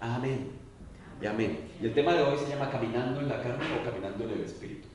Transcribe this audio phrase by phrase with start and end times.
[0.00, 0.50] Amén.
[1.20, 1.58] Y amén.
[1.80, 4.40] Y el tema de hoy se llama caminando en la carne o caminando en el
[4.40, 4.88] espíritu.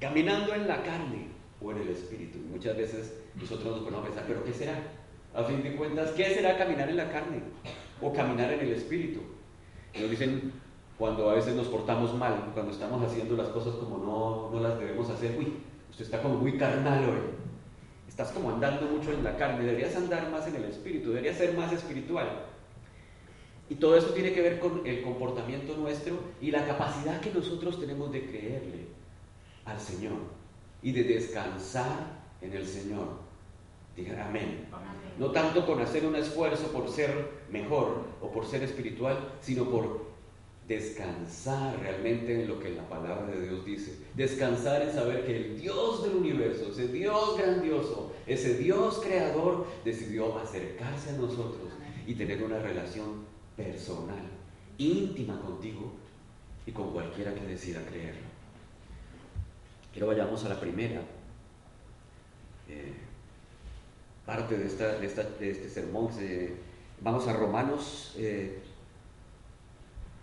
[0.00, 1.28] Caminando en la carne
[1.60, 2.38] o en el espíritu.
[2.50, 4.74] Muchas veces nosotros nos ponemos a pensar, ¿pero qué será?
[5.34, 7.42] A fin de cuentas, ¿qué será caminar en la carne
[8.00, 9.20] o caminar en el espíritu?
[9.98, 10.52] Nos dicen
[10.98, 14.78] cuando a veces nos portamos mal, cuando estamos haciendo las cosas como no, no las
[14.80, 15.54] debemos hacer, uy,
[15.90, 17.20] usted está como muy carnal hoy.
[18.08, 21.56] Estás como andando mucho en la carne, deberías andar más en el espíritu, deberías ser
[21.56, 22.26] más espiritual.
[23.70, 27.78] Y todo esto tiene que ver con el comportamiento nuestro y la capacidad que nosotros
[27.78, 28.86] tenemos de creerle
[29.64, 30.16] al Señor
[30.82, 33.08] y de descansar en el Señor.
[33.96, 34.66] Digan amén.
[35.18, 40.08] No tanto con hacer un esfuerzo por ser mejor o por ser espiritual, sino por
[40.68, 43.98] descansar realmente en lo que la palabra de Dios dice.
[44.14, 50.38] Descansar en saber que el Dios del universo, ese Dios grandioso, ese Dios creador, decidió
[50.38, 51.72] acercarse a nosotros
[52.06, 53.27] y tener una relación
[53.58, 54.22] personal,
[54.78, 55.92] íntima contigo
[56.64, 58.28] y con cualquiera que decida creerlo.
[59.92, 61.02] Quiero vayamos a la primera
[62.68, 62.94] eh,
[64.24, 66.10] parte de, esta, de, este sermón.
[67.00, 68.60] vamos a Romanos, eh,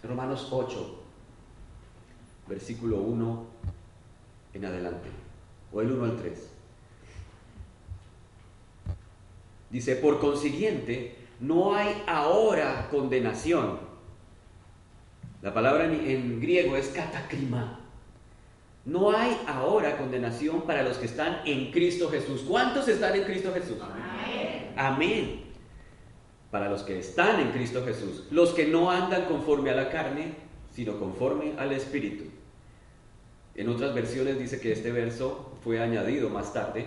[0.01, 1.03] Romanos 8,
[2.47, 3.45] versículo 1
[4.53, 5.09] en adelante,
[5.73, 6.49] o el 1 al 3.
[9.71, 13.79] Dice, por consiguiente, no hay ahora condenación.
[15.41, 17.79] La palabra en, griego es katakrima.
[18.85, 22.43] No hay ahora condenación para los que están en Cristo Jesús.
[22.47, 23.77] ¿Cuántos están en Cristo Jesús?
[23.81, 24.73] Amén.
[24.75, 25.41] Amén.
[26.51, 28.25] Para los que están en Cristo Jesús.
[28.31, 30.33] Los que no andan conforme a la carne,
[30.71, 32.25] sino conforme al Espíritu.
[33.55, 36.85] En otras versiones dice que este verso fue añadido más tarde.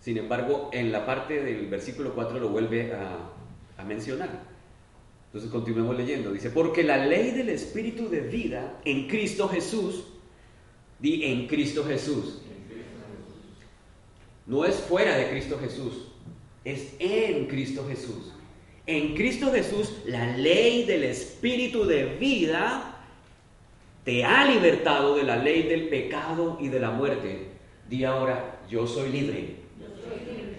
[0.00, 3.18] Sin embargo, en la parte del versículo 4 lo vuelve a,
[3.80, 4.28] a mencionar.
[5.26, 6.32] Entonces continuemos leyendo.
[6.32, 10.04] Dice, porque la ley del Espíritu de vida en Cristo Jesús,
[10.98, 12.42] di en Cristo Jesús,
[14.46, 16.08] no es fuera de Cristo Jesús,
[16.64, 18.32] es en Cristo Jesús.
[18.86, 22.96] En Cristo Jesús, la ley del Espíritu de vida
[24.04, 27.50] te ha libertado de la ley del pecado y de la muerte.
[27.88, 29.56] Di ahora, yo soy libre.
[29.78, 30.56] Yo soy libre.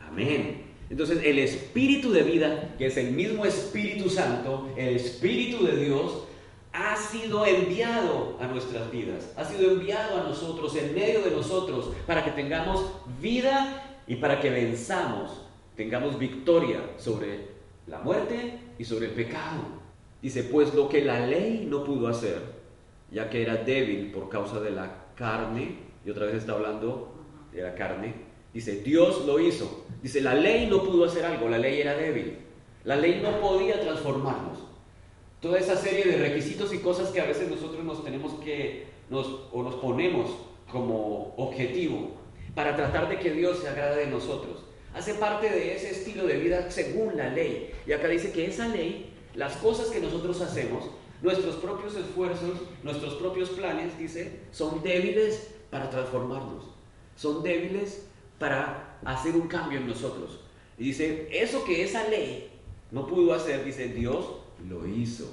[0.00, 0.67] Amén.
[0.90, 6.24] Entonces el Espíritu de vida, que es el mismo Espíritu Santo, el Espíritu de Dios,
[6.72, 11.90] ha sido enviado a nuestras vidas, ha sido enviado a nosotros, en medio de nosotros,
[12.06, 12.86] para que tengamos
[13.20, 15.42] vida y para que venzamos,
[15.76, 17.48] tengamos victoria sobre
[17.86, 19.62] la muerte y sobre el pecado.
[20.22, 22.40] Dice, pues lo que la ley no pudo hacer,
[23.10, 27.12] ya que era débil por causa de la carne, y otra vez está hablando
[27.52, 29.84] de la carne, Dice, Dios lo hizo.
[30.02, 32.38] Dice, la ley no pudo hacer algo, la ley era débil.
[32.84, 34.58] La ley no podía transformarnos.
[35.40, 39.26] Toda esa serie de requisitos y cosas que a veces nosotros nos tenemos que, nos,
[39.52, 40.30] o nos ponemos
[40.70, 42.12] como objetivo
[42.54, 44.64] para tratar de que Dios se agrade de nosotros.
[44.94, 47.72] Hace parte de ese estilo de vida según la ley.
[47.86, 50.90] Y acá dice que esa ley, las cosas que nosotros hacemos,
[51.22, 56.64] nuestros propios esfuerzos, nuestros propios planes, dice, son débiles para transformarnos.
[57.16, 58.08] Son débiles
[58.38, 60.40] para hacer un cambio en nosotros.
[60.78, 62.50] Y dice, eso que esa ley
[62.90, 64.26] no pudo hacer, dice, Dios
[64.68, 65.28] lo hizo.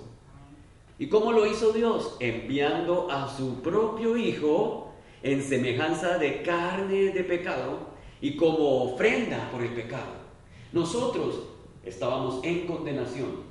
[0.98, 2.18] ¿Y cómo lo hizo Dios?
[2.20, 4.94] Enviando a su propio Hijo
[5.24, 7.90] en semejanza de carne de pecado
[8.22, 10.14] y como ofrenda por el pecado.
[10.72, 11.42] Nosotros
[11.84, 13.44] estábamos en condenación.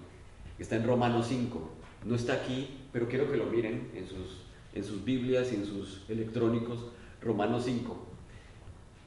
[0.58, 1.68] Está en Romanos 5.
[2.04, 4.44] No está aquí, pero quiero que lo miren en sus,
[4.74, 6.86] en sus Biblias y en sus electrónicos.
[7.20, 8.13] Romanos 5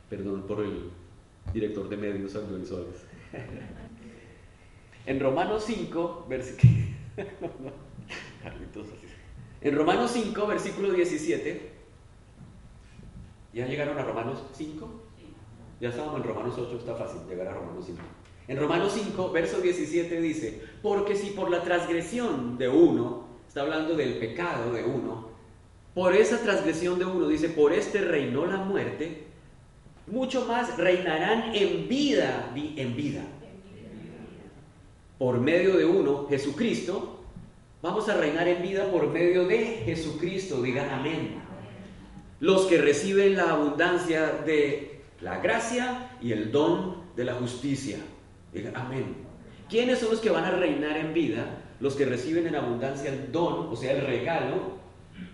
[0.10, 0.92] perdón por el
[1.54, 3.06] director de medios audiovisuales.
[5.06, 6.74] en Romanos 5, versículo...
[9.62, 11.72] en Romanos 5, versículo 17,
[13.54, 15.04] ¿ya llegaron a Romanos 5?
[15.80, 18.00] Ya estábamos en Romanos 8, está fácil llegar a Romanos 5.
[18.48, 23.96] En Romanos 5, verso 17 dice, porque si por la transgresión de uno, está hablando
[23.96, 25.28] del pecado de uno,
[25.94, 29.27] por esa transgresión de uno, dice, por este reinó la muerte,
[30.08, 33.22] mucho más reinarán en vida, en vida.
[35.18, 37.24] por medio de uno, Jesucristo,
[37.82, 40.62] vamos a reinar en vida por medio de Jesucristo.
[40.62, 41.42] Digan amén.
[42.40, 47.98] Los que reciben la abundancia de la gracia y el don de la justicia.
[48.54, 49.16] Digan amén.
[49.68, 51.64] ¿Quiénes son los que van a reinar en vida?
[51.80, 54.78] Los que reciben en abundancia el don, o sea, el regalo.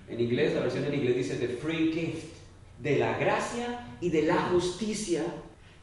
[0.08, 2.33] En inglés, la versión en inglés dice the free gift,
[2.84, 5.24] de la gracia y de la justicia.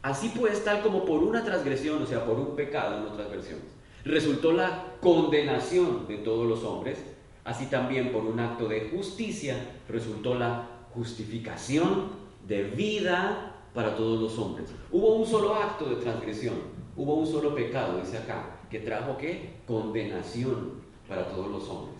[0.02, 3.64] Así pues, tal como por una transgresión, o sea, por un pecado en otras versiones,
[4.05, 6.99] resultó la condenación de todos los hombres,
[7.44, 9.56] así también por un acto de justicia
[9.88, 14.70] resultó la justificación de vida para todos los hombres.
[14.93, 16.55] Hubo un solo acto de transgresión,
[16.96, 19.55] hubo un solo pecado, dice acá, que trajo qué?
[19.67, 21.96] Condenación para todos los hombres.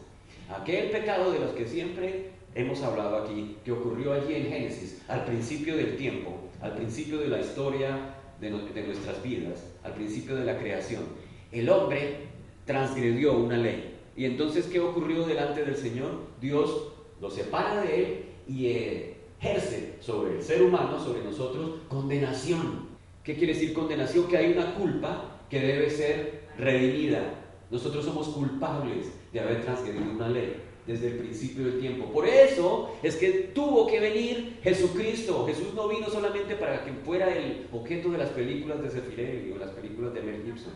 [0.51, 5.25] Aquel pecado de los que siempre hemos hablado aquí, que ocurrió allí en Génesis, al
[5.25, 10.45] principio del tiempo, al principio de la historia de, de nuestras vidas, al principio de
[10.45, 11.05] la creación.
[11.53, 12.29] El hombre
[12.65, 13.97] transgredió una ley.
[14.17, 16.11] Y entonces, ¿qué ocurrió delante del Señor?
[16.41, 22.91] Dios lo separa de él y ejerce sobre el ser humano, sobre nosotros, condenación.
[23.23, 24.27] ¿Qué quiere decir condenación?
[24.27, 27.35] Que hay una culpa que debe ser redimida.
[27.71, 32.07] Nosotros somos culpables de haber transgredido una ley desde el principio del tiempo.
[32.13, 35.47] Por eso es que tuvo que venir Jesucristo.
[35.47, 39.59] Jesús no vino solamente para que fuera el objeto de las películas de Sefirelli o
[39.59, 40.73] las películas de Mel Gibson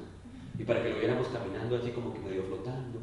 [0.59, 3.01] y para que lo viéramos caminando allí como que medio flotando.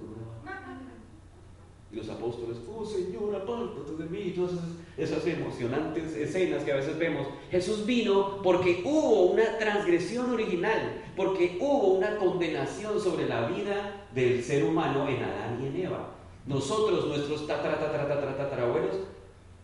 [1.91, 4.53] Y los apóstoles, oh Señor, apártate de mí, todas
[4.97, 7.27] esas emocionantes escenas que a veces vemos.
[7.49, 14.41] Jesús vino porque hubo una transgresión original, porque hubo una condenación sobre la vida del
[14.41, 16.20] ser humano en Adán y en Eva.
[16.45, 18.95] Nosotros, nuestros tatarabuelos,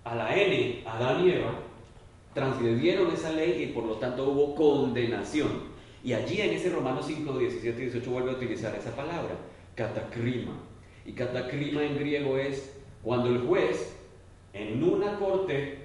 [0.03, 1.59] a la N, Adán y Eva,
[2.33, 5.75] transgredieron esa ley y por lo tanto hubo condenación.
[6.03, 9.35] Y allí en ese Romanos 5, 17 y 18 vuelve a utilizar esa palabra,
[9.75, 10.53] catacrima.
[11.06, 13.95] Y catacrima en griego es cuando el juez
[14.53, 15.79] en una corte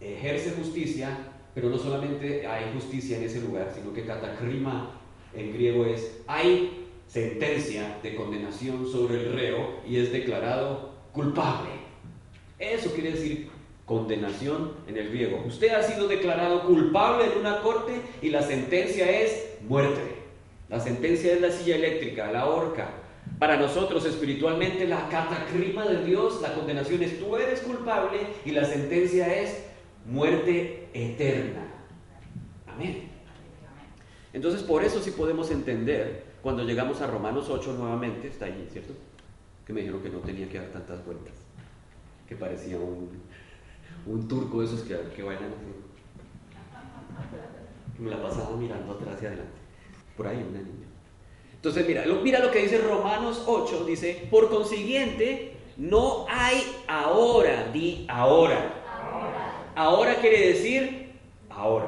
[0.00, 1.16] ejerce justicia,
[1.54, 4.98] pero no solamente hay justicia en ese lugar, sino que catacrima
[5.34, 6.81] en griego es hay
[7.12, 11.68] sentencia de condenación sobre el reo y es declarado culpable.
[12.58, 13.50] Eso quiere decir
[13.84, 15.44] condenación en el griego.
[15.46, 20.00] Usted ha sido declarado culpable en una corte y la sentencia es muerte.
[20.70, 22.94] La sentencia es la silla eléctrica, la horca.
[23.38, 28.64] Para nosotros espiritualmente la catacrima de Dios, la condenación es tú eres culpable y la
[28.64, 29.62] sentencia es
[30.06, 31.66] muerte eterna.
[32.66, 33.10] Amén.
[34.32, 38.92] Entonces por eso sí podemos entender cuando llegamos a Romanos 8 nuevamente, está allí, ¿cierto?
[39.66, 41.34] Que me dijeron que no tenía que dar tantas vueltas,
[42.28, 43.22] que parecía un
[44.06, 45.72] un turco de esos que, que bailan así.
[47.98, 49.52] Me la pasaba mirando atrás y adelante.
[50.16, 50.86] Por ahí una niña.
[51.54, 57.68] Entonces, mira, lo, mira lo que dice Romanos 8, dice, por consiguiente, no hay ahora,
[57.72, 58.74] di ahora.
[59.76, 61.12] Ahora, quiere decir
[61.48, 61.86] ahora.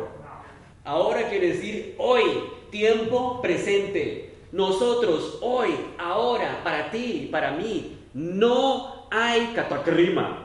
[0.84, 2.22] Ahora quiere decir hoy,
[2.70, 4.33] tiempo presente.
[4.54, 10.44] Nosotros, hoy, ahora, para ti, para mí, no hay catacrima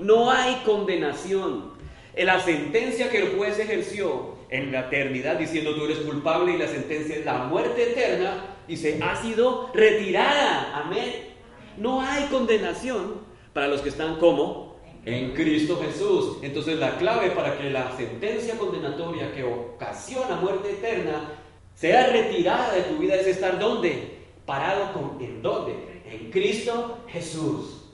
[0.00, 1.70] no hay condenación.
[2.16, 6.66] La sentencia que el juez ejerció en la eternidad diciendo tú eres culpable y la
[6.66, 10.82] sentencia es la muerte eterna, dice, ha sido retirada.
[10.84, 11.28] Amén.
[11.76, 13.20] No hay condenación
[13.52, 16.38] para los que están como en Cristo Jesús.
[16.42, 21.39] Entonces la clave para que la sentencia condenatoria que ocasiona muerte eterna
[21.80, 24.18] sea retirada de tu vida es estar donde?
[24.44, 25.72] Parado con, en dónde?
[26.04, 27.86] En Cristo Jesús.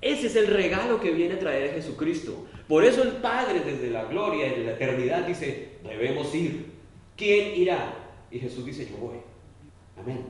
[0.00, 2.46] Ese es el regalo que viene a traer Jesucristo.
[2.66, 6.72] Por eso el Padre desde la gloria y la eternidad dice, debemos ir.
[7.16, 7.94] ¿Quién irá?
[8.32, 9.18] Y Jesús dice, yo voy.
[9.96, 10.24] Amén.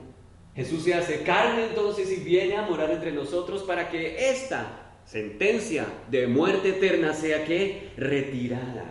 [0.55, 5.87] Jesús se hace carne entonces y viene a morar entre nosotros para que esta sentencia
[6.11, 8.85] de muerte eterna sea que retirada.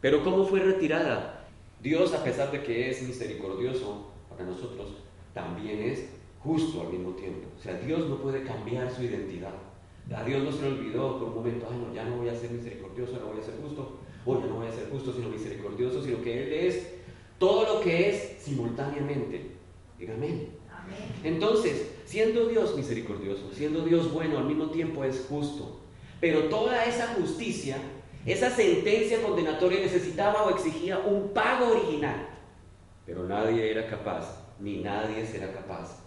[0.00, 1.41] Pero ¿cómo fue retirada?
[1.82, 4.88] Dios, a pesar de que es misericordioso para nosotros,
[5.34, 6.04] también es
[6.42, 7.48] justo al mismo tiempo.
[7.58, 9.54] O sea, Dios no puede cambiar su identidad.
[10.14, 12.34] A Dios no se le olvidó por un momento, ay no, ya no voy a
[12.34, 15.28] ser misericordioso, no voy a ser justo, o ya no voy a ser justo, sino
[15.28, 16.86] misericordioso, sino que Él es
[17.38, 19.52] todo lo que es simultáneamente.
[19.98, 20.48] Dígame.
[21.24, 25.80] Entonces, siendo Dios misericordioso, siendo Dios bueno, al mismo tiempo es justo.
[26.20, 27.78] Pero toda esa justicia,
[28.24, 32.28] esa sentencia condenatoria necesitaba o exigía un pago original.
[33.04, 35.98] Pero nadie era capaz, ni nadie será capaz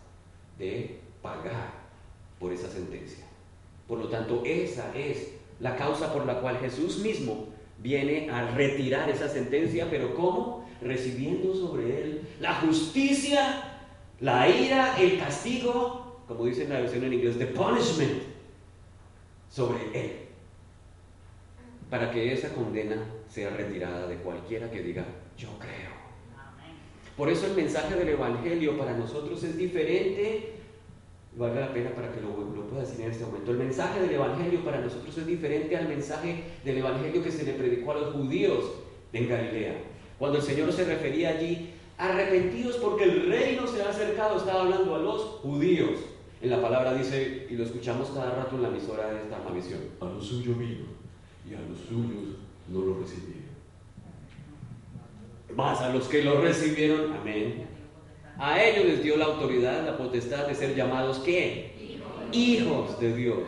[0.58, 1.74] de pagar
[2.40, 3.26] por esa sentencia.
[3.88, 7.48] Por lo tanto, esa es la causa por la cual Jesús mismo
[7.80, 10.68] viene a retirar esa sentencia, pero ¿cómo?
[10.82, 13.72] Recibiendo sobre él la justicia
[14.22, 18.24] La ira, el castigo, como dice la versión en inglés, the punishment
[19.50, 20.25] sobre él.
[21.90, 22.98] Para que esa condena
[23.30, 25.06] sea retirada de cualquiera que diga,
[25.38, 25.96] yo creo.
[27.16, 30.54] Por eso el mensaje del Evangelio para nosotros es diferente.
[31.38, 33.52] Vale la pena para que lo, lo pueda decir en este momento.
[33.52, 37.54] El mensaje del Evangelio para nosotros es diferente al mensaje del Evangelio que se le
[37.54, 38.66] predicó a los judíos
[39.14, 39.76] en Galilea.
[40.18, 44.96] Cuando el Señor se refería allí, arrepentidos porque el reino se ha acercado, estaba hablando
[44.96, 46.00] a los judíos.
[46.42, 49.80] En la palabra dice, y lo escuchamos cada rato en la emisora de esta visión,
[50.02, 50.95] a lo suyo vino
[51.50, 52.38] y a los suyos
[52.68, 53.46] no lo recibieron.
[55.56, 57.66] Más a los que lo recibieron, amén.
[58.38, 62.00] A ellos les dio la autoridad, la potestad de ser llamados ¿qué?
[62.32, 63.40] Hijos de Dios.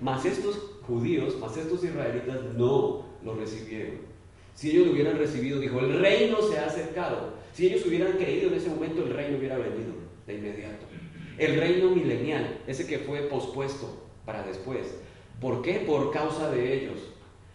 [0.00, 3.96] Mas estos judíos, más estos israelitas no lo recibieron.
[4.54, 7.34] Si ellos lo hubieran recibido, dijo, el reino se ha acercado.
[7.52, 9.92] Si ellos hubieran creído en ese momento, el reino hubiera venido
[10.26, 10.86] de inmediato.
[11.38, 14.96] El reino milenial, ese que fue pospuesto para después.
[15.40, 15.80] ¿Por qué?
[15.80, 16.98] Por causa de ellos.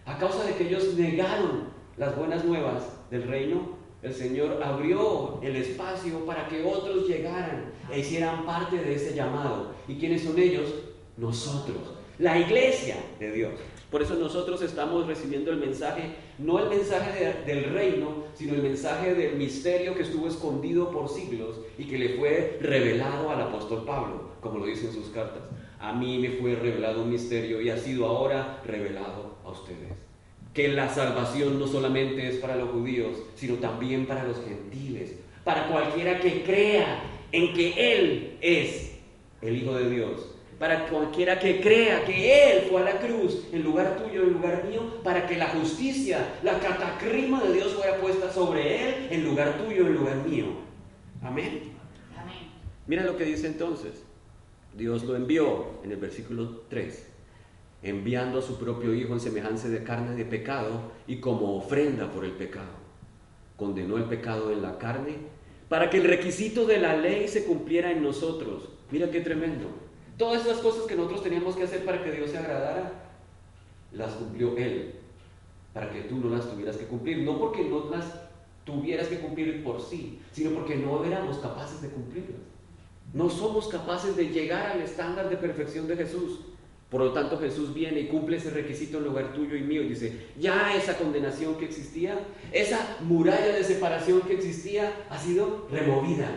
[0.06, 1.66] A causa de que ellos negaron
[1.98, 8.00] las buenas nuevas del reino, el Señor abrió el espacio para que otros llegaran e
[8.00, 9.74] hicieran parte de ese llamado.
[9.88, 10.74] ¿Y quiénes son ellos?
[11.18, 11.78] Nosotros,
[12.18, 13.52] la iglesia de Dios.
[13.92, 19.14] Por eso nosotros estamos recibiendo el mensaje, no el mensaje del reino, sino el mensaje
[19.14, 24.32] del misterio que estuvo escondido por siglos y que le fue revelado al apóstol Pablo,
[24.40, 25.44] como lo dice en sus cartas.
[25.82, 29.94] A mí me fue revelado un misterio y ha sido ahora revelado a ustedes.
[30.54, 35.68] Que la salvación no solamente es para los judíos, sino también para los gentiles, para
[35.68, 39.00] cualquiera que crea en que Él es
[39.42, 43.64] el Hijo de Dios para cualquiera que crea que Él fue a la cruz en
[43.64, 48.32] lugar tuyo, en lugar mío, para que la justicia, la catacrima de Dios fuera puesta
[48.32, 50.46] sobre Él en lugar tuyo, en lugar mío.
[51.24, 51.74] Amén.
[52.16, 52.52] Amén.
[52.86, 54.04] Mira lo que dice entonces.
[54.76, 57.08] Dios lo envió en el versículo 3,
[57.84, 62.26] enviando a su propio Hijo en semejanza de carne de pecado y como ofrenda por
[62.26, 62.82] el pecado.
[63.58, 65.18] Condenó el pecado en la carne
[65.70, 68.70] para que el requisito de la ley se cumpliera en nosotros.
[68.92, 69.68] Mira qué tremendo
[70.22, 72.92] Todas esas cosas que nosotros teníamos que hacer para que Dios se agradara,
[73.92, 74.94] las cumplió Él,
[75.74, 77.24] para que tú no las tuvieras que cumplir.
[77.24, 78.22] No porque no las
[78.64, 82.51] tuvieras que cumplir por sí, sino porque no éramos capaces de cumplirlas.
[83.14, 86.40] No somos capaces de llegar al estándar de perfección de Jesús.
[86.90, 89.82] Por lo tanto, Jesús viene y cumple ese requisito en lugar tuyo y mío.
[89.82, 92.20] Y dice, ya esa condenación que existía,
[92.52, 96.30] esa muralla de separación que existía, ha sido removida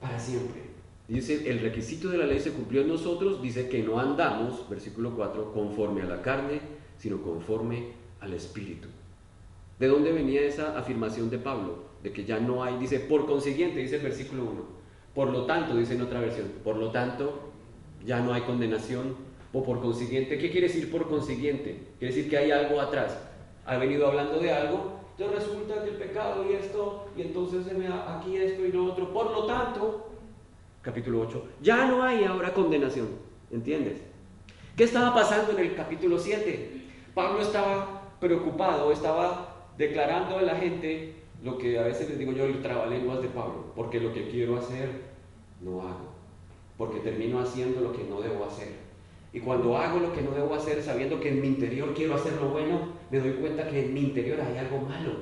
[0.00, 0.62] para siempre.
[1.08, 5.14] Dice, el requisito de la ley se cumplió en nosotros, dice que no andamos, versículo
[5.14, 6.60] 4, conforme a la carne,
[6.98, 8.88] sino conforme al Espíritu.
[9.78, 11.84] ¿De dónde venía esa afirmación de Pablo?
[12.02, 14.75] De que ya no hay, dice, por consiguiente, dice el versículo 1,
[15.16, 17.50] por lo tanto, dice en otra versión, por lo tanto,
[18.04, 19.16] ya no hay condenación,
[19.54, 21.84] o por consiguiente, ¿qué quiere decir por consiguiente?
[21.98, 23.18] Quiere decir que hay algo atrás.
[23.64, 27.72] Ha venido hablando de algo, entonces resulta que el pecado y esto, y entonces se
[27.72, 30.10] me da aquí esto y lo otro, por lo tanto,
[30.82, 33.08] capítulo 8, ya no hay ahora condenación,
[33.50, 34.02] ¿entiendes?
[34.76, 36.82] ¿Qué estaba pasando en el capítulo 7?
[37.14, 42.44] Pablo estaba preocupado, estaba declarando a la gente lo que a veces les digo yo
[42.44, 45.05] el trabalenguas de Pablo, porque lo que quiero hacer
[45.66, 46.12] no hago,
[46.78, 48.68] porque termino haciendo lo que no debo hacer.
[49.32, 52.34] Y cuando hago lo que no debo hacer, sabiendo que en mi interior quiero hacer
[52.34, 52.80] lo bueno,
[53.10, 55.12] me doy cuenta que en mi interior hay algo malo,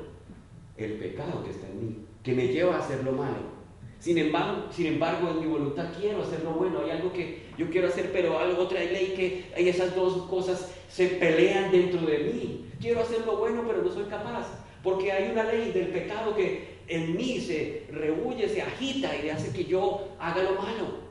[0.77, 3.55] el pecado que está en mí, que me lleva a hacer lo malo.
[3.99, 6.81] Sin embargo, sin embargo, en mi voluntad quiero hacer lo bueno.
[6.85, 10.75] Hay algo que yo quiero hacer, pero algo otra ley que hay esas dos cosas
[10.89, 12.67] se pelean dentro de mí.
[12.79, 14.47] Quiero hacer lo bueno, pero no soy capaz.
[14.83, 19.53] Porque hay una ley del pecado que en mí se rehuye, se agita y hace
[19.53, 21.05] que yo haga lo malo.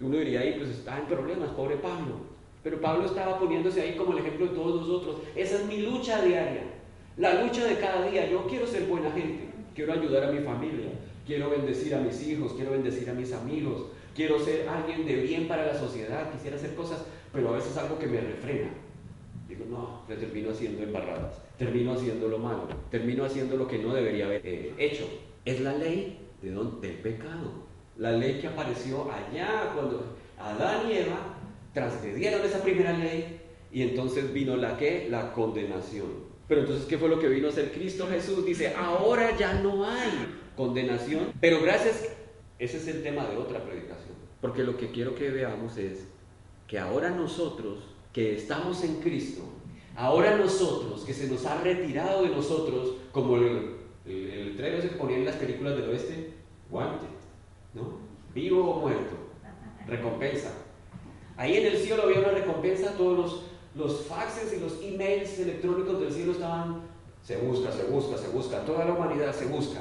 [0.00, 2.32] Uno diría ahí, pues está en problemas, pobre Pablo.
[2.62, 5.16] Pero Pablo estaba poniéndose ahí como el ejemplo de todos nosotros.
[5.34, 6.62] Esa es mi lucha diaria.
[7.16, 8.28] La lucha de cada día.
[8.30, 9.48] Yo quiero ser buena gente.
[9.74, 10.90] Quiero ayudar a mi familia
[11.26, 15.48] quiero bendecir a mis hijos, quiero bendecir a mis amigos, quiero ser alguien de bien
[15.48, 18.70] para la sociedad, quisiera hacer cosas, pero a veces algo que me refrena.
[19.48, 23.94] Digo, no, le termino haciendo embarradas, termino haciendo lo malo, termino haciendo lo que no
[23.94, 25.08] debería haber hecho.
[25.44, 27.66] Es la ley de del pecado,
[27.96, 31.36] la ley que apareció allá cuando Adán y Eva
[31.72, 33.40] transgredieron esa primera ley
[33.72, 36.32] y entonces vino la que, la condenación.
[36.48, 38.44] Pero entonces, ¿qué fue lo que vino a hacer Cristo Jesús?
[38.44, 40.10] Dice, ahora ya no hay
[40.56, 41.32] condenación.
[41.40, 42.08] Pero gracias,
[42.58, 44.14] ese es el tema de otra predicación.
[44.40, 46.08] Porque lo que quiero que veamos es
[46.66, 47.78] que ahora nosotros
[48.12, 49.42] que estamos en Cristo,
[49.96, 55.18] ahora nosotros que se nos ha retirado de nosotros, como el, el, letrero se ponía
[55.18, 56.34] en las películas del oeste,
[56.70, 57.06] guante,
[57.74, 57.98] ¿no?
[58.34, 59.16] vivo o muerto,
[59.86, 60.52] recompensa.
[61.36, 63.42] Ahí en el cielo había una recompensa, todos los,
[63.74, 66.82] los faxes y los emails electrónicos del cielo estaban,
[67.22, 69.80] se busca, se busca, se busca, toda la humanidad se busca.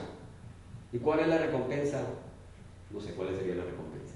[0.93, 2.05] ¿Y cuál es la recompensa?
[2.89, 4.15] No sé cuál sería la recompensa,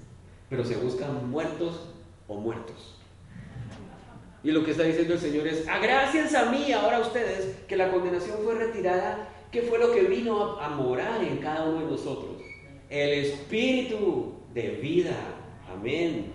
[0.50, 1.88] pero se buscan muertos
[2.28, 2.95] o muertos.
[4.44, 7.76] Y lo que está diciendo el Señor es, a gracias a mí, ahora ustedes, que
[7.76, 11.90] la condenación fue retirada, ¿qué fue lo que vino a morar en cada uno de
[11.90, 12.42] nosotros?
[12.88, 15.16] El espíritu de vida.
[15.72, 16.32] Amén.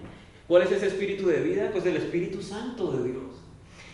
[0.47, 1.69] ¿Cuál es ese espíritu de vida?
[1.71, 3.23] Pues el Espíritu Santo de Dios.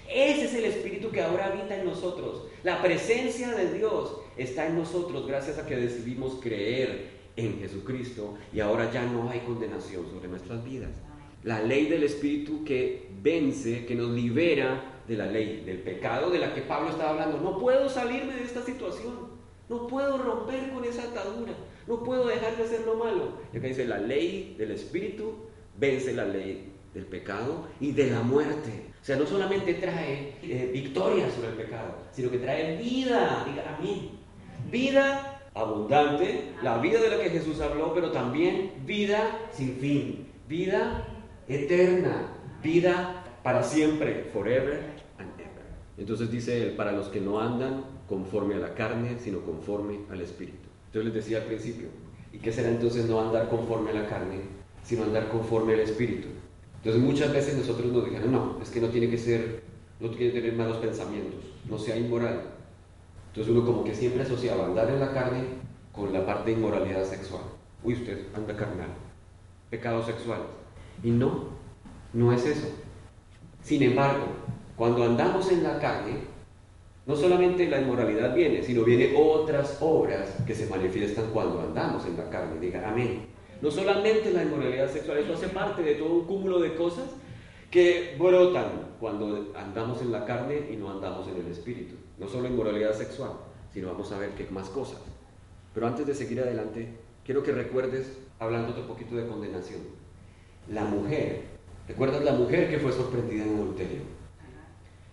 [0.09, 2.47] Ese es el espíritu que ahora habita en nosotros.
[2.63, 8.59] La presencia de Dios está en nosotros gracias a que decidimos creer en Jesucristo y
[8.59, 10.91] ahora ya no hay condenación sobre nuestras vidas.
[11.43, 16.39] La ley del espíritu que vence, que nos libera de la ley, del pecado de
[16.39, 17.39] la que Pablo estaba hablando.
[17.39, 19.37] No puedo salirme de esta situación.
[19.69, 21.53] No puedo romper con esa atadura.
[21.87, 23.33] No puedo dejar de hacer lo malo.
[23.53, 25.35] Y acá dice la ley del espíritu
[25.77, 28.87] vence la ley del pecado y de la muerte.
[29.01, 33.77] O sea, no solamente trae eh, victoria sobre el pecado, sino que trae vida, diga
[33.77, 34.09] amén.
[34.71, 41.05] Vida abundante, la vida de la que Jesús habló, pero también vida sin fin, vida
[41.47, 42.27] eterna,
[42.61, 44.81] vida para siempre, forever
[45.17, 45.63] and ever.
[45.97, 50.21] Entonces dice él, para los que no andan conforme a la carne, sino conforme al
[50.21, 50.67] Espíritu.
[50.87, 51.87] Entonces les decía al principio,
[52.31, 54.41] ¿y qué será entonces no andar conforme a la carne,
[54.87, 56.29] sino andar conforme al Espíritu.
[56.77, 59.61] Entonces muchas veces nosotros nos dijeron, no, es que no tiene que ser,
[59.99, 62.41] no tiene que tener malos pensamientos, no sea inmoral.
[63.27, 65.43] Entonces uno como que siempre asociaba andar en la carne
[65.91, 67.41] con la parte de inmoralidad sexual.
[67.83, 68.87] Uy, usted anda carnal,
[69.69, 70.39] pecado sexual.
[71.03, 71.45] Y no,
[72.13, 72.67] no es eso.
[73.61, 74.25] Sin embargo,
[74.75, 76.19] cuando andamos en la carne,
[77.05, 82.17] no solamente la inmoralidad viene, sino vienen otras obras que se manifiestan cuando andamos en
[82.17, 82.59] la carne.
[82.59, 83.27] Diga, amén.
[83.61, 87.05] No solamente la inmoralidad sexual, eso hace parte de todo un cúmulo de cosas
[87.71, 91.95] que brotan cuando andamos en la carne y no andamos en el espíritu.
[92.17, 93.31] No solo inmoralidad sexual,
[93.73, 94.99] sino vamos a ver qué más cosas.
[95.73, 96.93] Pero antes de seguir adelante,
[97.25, 99.81] quiero que recuerdes, hablando un poquito de condenación,
[100.69, 101.43] la mujer.
[101.87, 104.01] ¿Recuerdas la mujer que fue sorprendida en adulterio?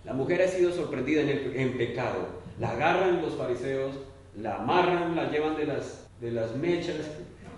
[0.05, 2.43] La mujer ha sido sorprendida en, pecado.
[2.59, 3.95] La agarran los fariseos,
[4.37, 6.97] la amarran, la llevan de las, de las mechas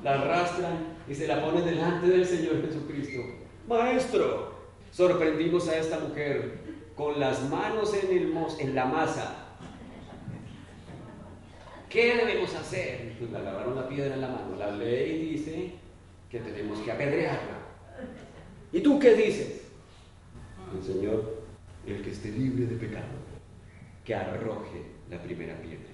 [0.02, 3.22] la arrastran y se la ponen delante del Señor Jesucristo.
[3.66, 4.52] Maestro,
[4.92, 6.58] sorprendimos a esta mujer
[6.94, 9.34] con las manos en, el en la masa.
[11.88, 13.14] ¿Qué debemos hacer?
[13.18, 14.56] Pues le agarraron la piedra en la mano.
[14.58, 15.72] La ley dice
[16.30, 17.65] que tenemos que apedrearla.
[18.72, 19.62] ¿Y tú qué dices?
[20.74, 21.42] El Señor,
[21.86, 23.06] el que esté libre de pecado,
[24.04, 25.86] que arroje la primera piedra.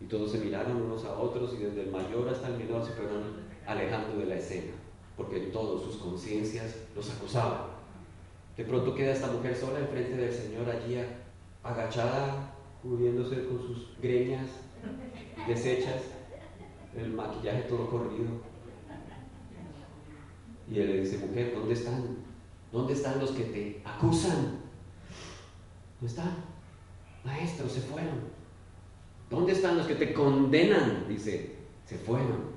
[0.00, 2.92] Y todos se miraron unos a otros y desde el mayor hasta el menor se
[2.92, 3.22] fueron
[3.66, 4.72] alejando de la escena,
[5.16, 7.62] porque todos sus conciencias los acusaban.
[8.56, 10.96] De pronto queda esta mujer sola enfrente del Señor allí
[11.62, 14.48] agachada, cubriéndose con sus greñas
[15.46, 16.02] deshechas,
[16.96, 18.49] el maquillaje todo corrido.
[20.70, 22.16] Y él le dice, mujer, ¿dónde están?
[22.72, 24.60] ¿Dónde están los que te acusan?
[26.00, 26.36] ¿No están?
[27.24, 28.20] Maestro, se fueron.
[29.28, 31.06] ¿Dónde están los que te condenan?
[31.08, 32.50] Dice, se fueron.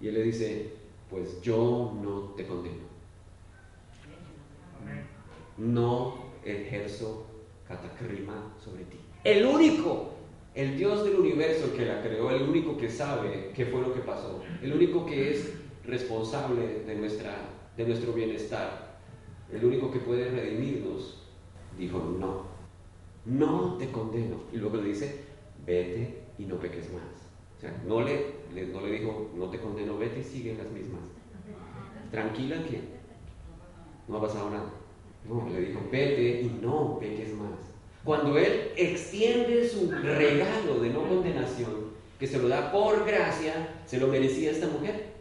[0.00, 0.72] Y él le dice,
[1.08, 2.92] pues yo no te condeno.
[5.56, 7.26] No ejerzo
[7.68, 8.98] catacrima sobre ti.
[9.22, 10.14] El único,
[10.54, 14.00] el Dios del universo que la creó, el único que sabe qué fue lo que
[14.00, 17.34] pasó, el único que es responsable de, nuestra,
[17.76, 18.98] de nuestro bienestar,
[19.52, 21.22] el único que puede redimirnos,
[21.78, 22.46] dijo, no,
[23.24, 24.36] no te condeno.
[24.52, 25.20] Y luego le dice,
[25.66, 27.02] vete y no peques más.
[27.58, 28.26] O sea, no le,
[28.72, 31.00] no le dijo, no te condeno, vete y sigue las mismas.
[32.10, 32.80] Tranquila que
[34.08, 34.70] no ha pasado nada.
[35.28, 37.58] No, le dijo, vete y no peques más.
[38.04, 43.98] Cuando Él extiende su regalo de no condenación, que se lo da por gracia, ¿se
[43.98, 45.11] lo merecía esta mujer?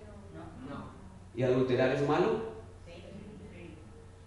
[1.36, 2.52] ¿Y adulterar es malo?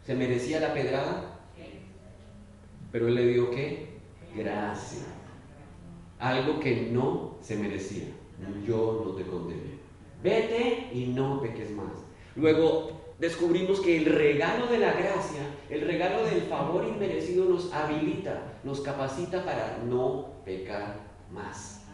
[0.04, 1.40] ¿Se merecía la pedrada?
[2.92, 3.88] Pero Él le dio qué?
[4.36, 5.14] Gracia
[6.24, 8.06] algo que no se merecía.
[8.66, 9.78] Yo no te condené.
[10.22, 11.92] Vete y no peques más.
[12.34, 18.54] Luego descubrimos que el regalo de la gracia, el regalo del favor inmerecido nos habilita,
[18.64, 20.96] nos capacita para no pecar
[21.30, 21.84] más.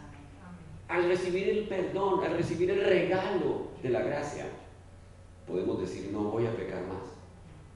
[0.87, 4.45] Al recibir el perdón, al recibir el regalo de la gracia,
[5.47, 7.21] podemos decir, no voy a pecar más.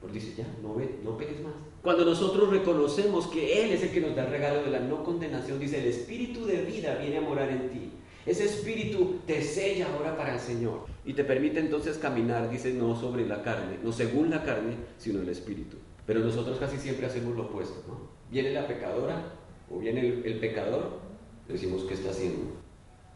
[0.02, 1.54] Porque dice, ya, no, ve, no peques más.
[1.82, 5.04] Cuando nosotros reconocemos que Él es el que nos da el regalo de la no
[5.04, 7.92] condenación, dice, el espíritu de vida viene a morar en ti.
[8.26, 12.96] Ese espíritu te sella ahora para el Señor y te permite entonces caminar, dice, no
[13.00, 15.78] sobre la carne, no según la carne, sino el espíritu.
[16.08, 18.10] Pero nosotros casi siempre hacemos lo opuesto, ¿no?
[18.32, 19.34] Viene la pecadora
[19.70, 21.00] o viene el, pecador,
[21.48, 22.52] decimos, ¿qué está haciendo?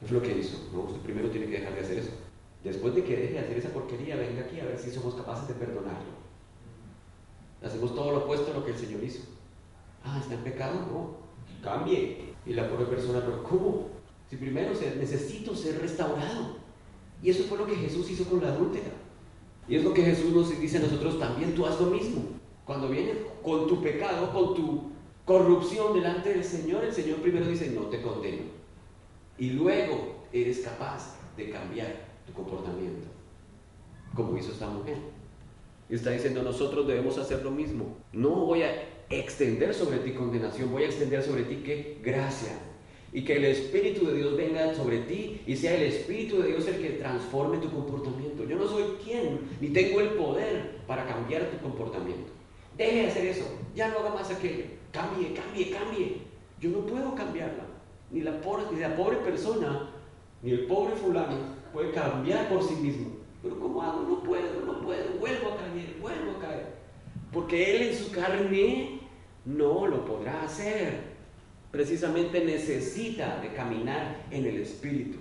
[0.04, 0.82] Es lo que hizo, ¿no?
[0.82, 2.12] Usted primero tiene que dejar de hacer eso.
[2.64, 5.48] Después de que deje de hacer esa porquería, venga aquí a ver si somos capaces
[5.48, 6.20] de perdonarlo.
[7.64, 9.22] Hacemos todo lo opuesto a lo que el Señor hizo.
[10.04, 11.18] Ah, está en pecado, no.
[11.64, 12.34] Cambie.
[12.46, 13.90] Y la pobre persona, pero ¿cómo?
[14.30, 16.58] Si primero necesito ser restaurado.
[17.22, 18.92] Y eso fue lo que Jesús hizo con la adúltera.
[19.68, 22.24] Y es lo que Jesús nos dice a nosotros también, tú haz lo mismo.
[22.66, 24.92] Cuando vienes con tu pecado, con tu
[25.26, 28.44] corrupción delante del Señor, el Señor primero dice, no te condeno.
[29.38, 33.08] Y luego eres capaz de cambiar comportamiento,
[34.16, 34.98] como hizo esta mujer.
[35.90, 37.98] Y está diciendo, nosotros debemos hacer lo mismo.
[38.14, 38.72] No voy a
[39.10, 42.60] extender sobre ti condenación, voy a extender sobre ti que gracia.
[43.12, 46.68] Y que el Espíritu de Dios venga sobre ti y sea el Espíritu de Dios
[46.68, 48.44] el que transforme tu comportamiento.
[48.44, 52.32] Yo no soy quien, ni tengo el poder para cambiar tu comportamiento.
[52.78, 54.66] Deje de hacer eso, ya no haga más aquello.
[54.92, 56.22] Cambie, cambie, cambie.
[56.62, 57.66] Yo no puedo cambiarla.
[58.12, 59.90] Ni la pobre, ni la pobre persona,
[60.44, 63.10] ni el pobre fulano puede cambiar por sí mismo.
[63.42, 64.02] Pero ¿cómo hago?
[64.02, 66.66] No puedo, no puedo, vuelvo a caer, vuelvo a caer.
[67.32, 69.00] Porque él en su carne
[69.46, 71.10] no lo podrá hacer.
[71.72, 75.20] Precisamente necesita de caminar en el Espíritu.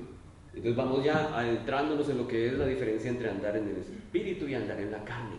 [0.48, 4.48] Entonces vamos ya adentrándonos en lo que es la diferencia entre andar en el Espíritu
[4.48, 5.36] y andar en la carne.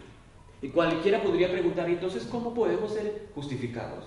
[0.61, 4.05] Y cualquiera podría preguntar, entonces, ¿cómo podemos ser justificados?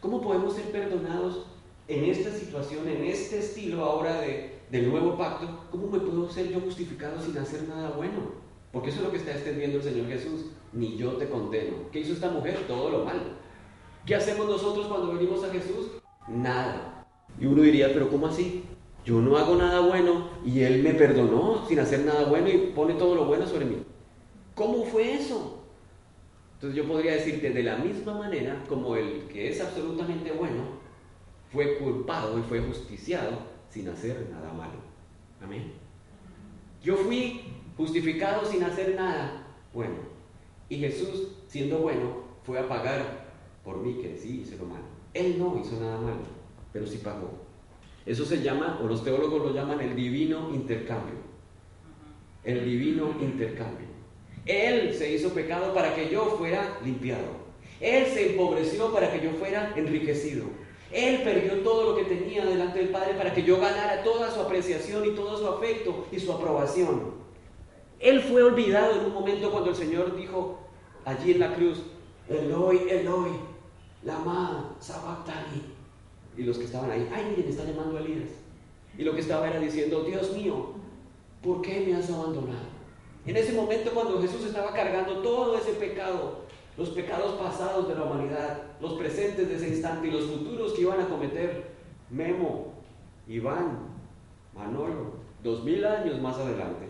[0.00, 1.46] ¿Cómo podemos ser perdonados
[1.88, 5.66] en esta situación, en este estilo ahora de, del nuevo pacto?
[5.70, 8.44] ¿Cómo me puedo ser yo justificado sin hacer nada bueno?
[8.72, 10.46] Porque eso es lo que está extendiendo el Señor Jesús.
[10.72, 11.76] Ni yo te condeno.
[11.92, 12.58] ¿Qué hizo esta mujer?
[12.66, 13.22] Todo lo malo.
[14.04, 15.90] ¿Qué hacemos nosotros cuando venimos a Jesús?
[16.28, 17.06] Nada.
[17.40, 18.64] Y uno diría, pero ¿cómo así?
[19.04, 22.94] Yo no hago nada bueno y Él me perdonó sin hacer nada bueno y pone
[22.94, 23.76] todo lo bueno sobre mí.
[24.54, 25.62] ¿Cómo fue eso?
[26.54, 30.62] Entonces yo podría decirte de la misma manera como el que es absolutamente bueno
[31.52, 34.78] fue culpado y fue justiciado sin hacer nada malo.
[35.42, 35.72] Amén.
[36.80, 37.40] Yo fui
[37.76, 39.96] justificado sin hacer nada bueno.
[40.68, 43.24] Y Jesús, siendo bueno, fue a pagar
[43.64, 44.84] por mí que sí hice lo malo.
[45.12, 46.22] Él no hizo nada malo,
[46.72, 47.32] pero sí pagó.
[48.06, 51.16] Eso se llama, o los teólogos lo llaman el divino intercambio.
[52.44, 53.88] El divino intercambio.
[54.46, 57.44] Él se hizo pecado para que yo fuera limpiado.
[57.80, 60.44] Él se empobreció para que yo fuera enriquecido.
[60.94, 64.40] Él perdió todo lo que tenía delante del Padre para que yo ganara toda su
[64.40, 67.14] apreciación y todo su afecto y su aprobación.
[67.98, 70.60] Él fue olvidado en un momento cuando el Señor dijo
[71.04, 71.82] allí en la cruz,
[72.28, 73.32] Eloi, Eloi,
[74.04, 75.62] lama sabactani.
[76.36, 78.30] Y los que estaban ahí, ay, miren, está llamando a Elías.
[78.96, 80.74] Y lo que estaba era diciendo, Dios mío,
[81.42, 82.74] ¿por qué me has abandonado?
[83.26, 86.43] En ese momento cuando Jesús estaba cargando todo ese pecado,
[86.76, 90.82] los pecados pasados de la humanidad, los presentes de ese instante y los futuros que
[90.82, 91.74] iban a cometer
[92.10, 92.72] Memo,
[93.28, 93.78] Iván,
[94.54, 96.86] Manolo, dos mil años más adelante,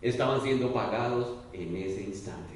[0.00, 2.54] estaban siendo pagados en ese instante.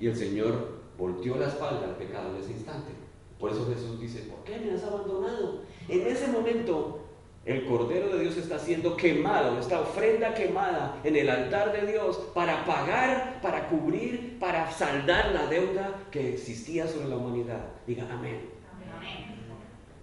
[0.00, 2.92] Y el Señor volteó la espalda al pecado en ese instante.
[3.38, 5.62] Por eso Jesús dice, ¿por qué me has abandonado?
[5.88, 6.97] En ese momento
[7.48, 12.18] el Cordero de Dios está siendo quemado, esta ofrenda quemada en el altar de Dios
[12.34, 17.60] para pagar, para cubrir, para saldar la deuda que existía sobre la humanidad.
[17.86, 18.50] Diga amén.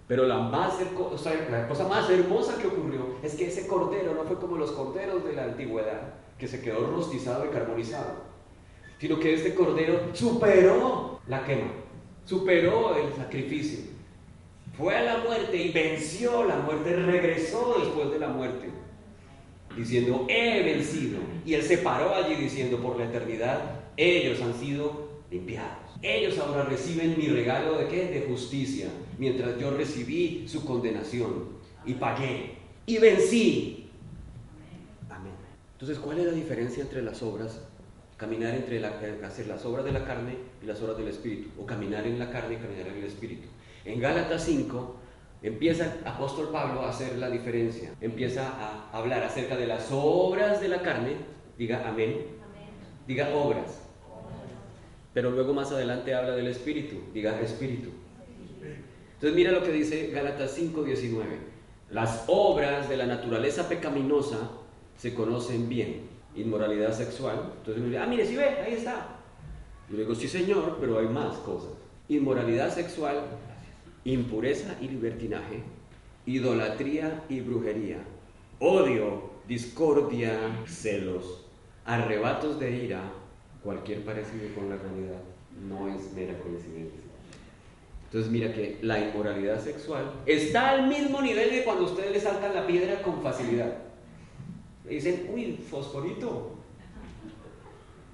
[0.08, 0.74] Pero la, más,
[1.50, 5.24] la cosa más hermosa que ocurrió es que ese cordero no fue como los corderos
[5.24, 8.24] de la antigüedad, que se quedó rostizado y carbonizado,
[8.98, 11.70] sino que este cordero superó la quema,
[12.24, 13.95] superó el sacrificio
[14.76, 18.68] fue a la muerte y venció la muerte, regresó después de la muerte,
[19.76, 21.18] diciendo, he vencido.
[21.44, 25.86] Y él se paró allí diciendo, por la eternidad, ellos han sido limpiados.
[26.02, 28.08] Ellos ahora reciben mi regalo de qué?
[28.08, 33.88] De justicia, mientras yo recibí su condenación y pagué y vencí.
[35.08, 35.32] Amén.
[35.72, 37.62] Entonces, ¿cuál es la diferencia entre las obras?
[38.18, 41.66] Caminar entre la, hacer las obras de la carne y las obras del Espíritu, o
[41.66, 43.48] caminar en la carne y caminar en el Espíritu.
[43.86, 44.96] En Gálatas 5
[45.42, 50.60] empieza el apóstol Pablo a hacer la diferencia, empieza a hablar acerca de las obras
[50.60, 51.12] de la carne,
[51.56, 52.26] diga amén,
[53.06, 53.80] diga obras,
[55.14, 57.90] pero luego más adelante habla del espíritu, diga espíritu.
[59.14, 61.24] Entonces mira lo que dice Gálatas 5:19.
[61.90, 64.50] Las obras de la naturaleza pecaminosa
[64.96, 66.08] se conocen bien.
[66.34, 67.52] Inmoralidad sexual.
[67.58, 69.06] Entonces me dice, ah, mire, si ve, ahí está.
[69.88, 71.70] Yo digo, sí señor, pero hay más cosas.
[72.08, 73.22] Inmoralidad sexual,
[74.06, 75.62] impureza y libertinaje,
[76.26, 77.98] idolatría y brujería,
[78.60, 81.44] odio, discordia, celos,
[81.84, 83.12] arrebatos de ira,
[83.64, 85.20] cualquier parecido con la realidad
[85.68, 87.00] no es mera coincidencia.
[88.04, 92.54] Entonces mira que la inmoralidad sexual está al mismo nivel de cuando ustedes le saltan
[92.54, 93.78] la piedra con facilidad.
[94.84, 96.52] Le dicen, uy, fosforito.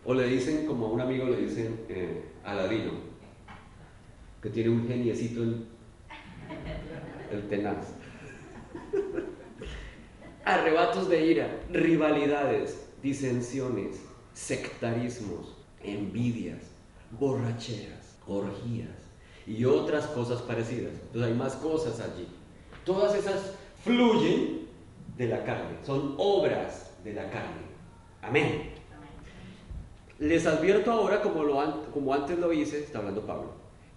[0.06, 2.92] O le dicen, como a un amigo le dicen, eh, Aladino,
[4.40, 5.71] que tiene un geniecito en
[7.30, 7.94] el tenaz.
[10.44, 14.00] Arrebatos de ira, rivalidades, disensiones,
[14.32, 16.62] sectarismos, envidias,
[17.18, 18.88] borracheras, orgías
[19.46, 20.92] y otras cosas parecidas.
[20.92, 22.28] Entonces hay más cosas allí.
[22.84, 24.66] Todas esas fluyen
[25.16, 27.72] de la carne, son obras de la carne.
[28.22, 28.72] Amén.
[30.18, 33.52] Les advierto ahora, como, lo, como antes lo hice, está hablando Pablo,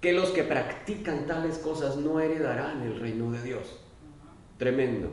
[0.06, 3.80] que los que practican tales cosas no heredarán el reino de Dios.
[4.60, 5.10] Tremendo.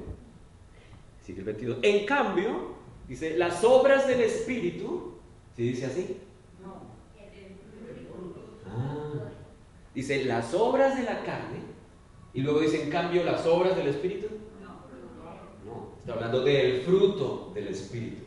[1.18, 1.78] Sigue el 22.
[1.80, 2.74] En cambio,
[3.08, 5.14] dice, las obras del Espíritu,
[5.56, 6.18] ¿sí dice así?
[6.62, 6.74] No.
[8.66, 9.30] Ah,
[9.94, 11.60] dice, las obras de la carne,
[12.34, 14.26] y luego dice, en cambio, las obras del Espíritu.
[15.64, 18.24] No, está hablando del fruto del Espíritu.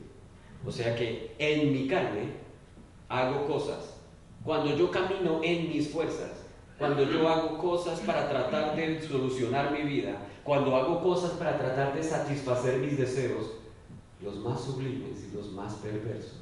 [0.65, 2.31] O sea que en mi carne
[3.07, 4.01] hago cosas,
[4.43, 6.44] cuando yo camino en mis fuerzas,
[6.77, 11.95] cuando yo hago cosas para tratar de solucionar mi vida, cuando hago cosas para tratar
[11.95, 13.51] de satisfacer mis deseos,
[14.21, 16.41] los más sublimes y los más perversos,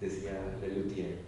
[0.00, 1.18] decía Lelutier.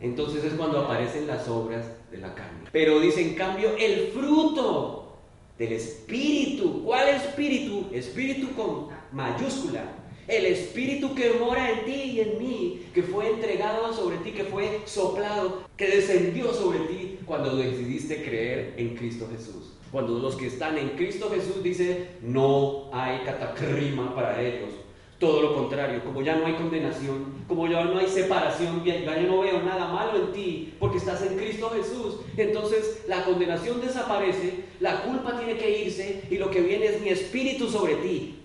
[0.00, 2.68] Entonces es cuando aparecen las obras de la carne.
[2.72, 5.18] Pero dice en cambio el fruto
[5.58, 6.82] del espíritu.
[6.84, 7.86] ¿Cuál espíritu?
[7.92, 9.99] Espíritu con mayúscula
[10.30, 14.44] el Espíritu que mora en ti y en mí, que fue entregado sobre ti, que
[14.44, 19.74] fue soplado, que descendió sobre ti cuando decidiste creer en Cristo Jesús.
[19.90, 24.70] Cuando los que están en Cristo Jesús dice, no hay catacrima para ellos.
[25.18, 29.26] Todo lo contrario, como ya no hay condenación, como ya no hay separación, ya yo
[29.26, 32.20] no veo nada malo en ti, porque estás en Cristo Jesús.
[32.36, 37.08] Entonces la condenación desaparece, la culpa tiene que irse y lo que viene es mi
[37.08, 38.36] espíritu sobre ti.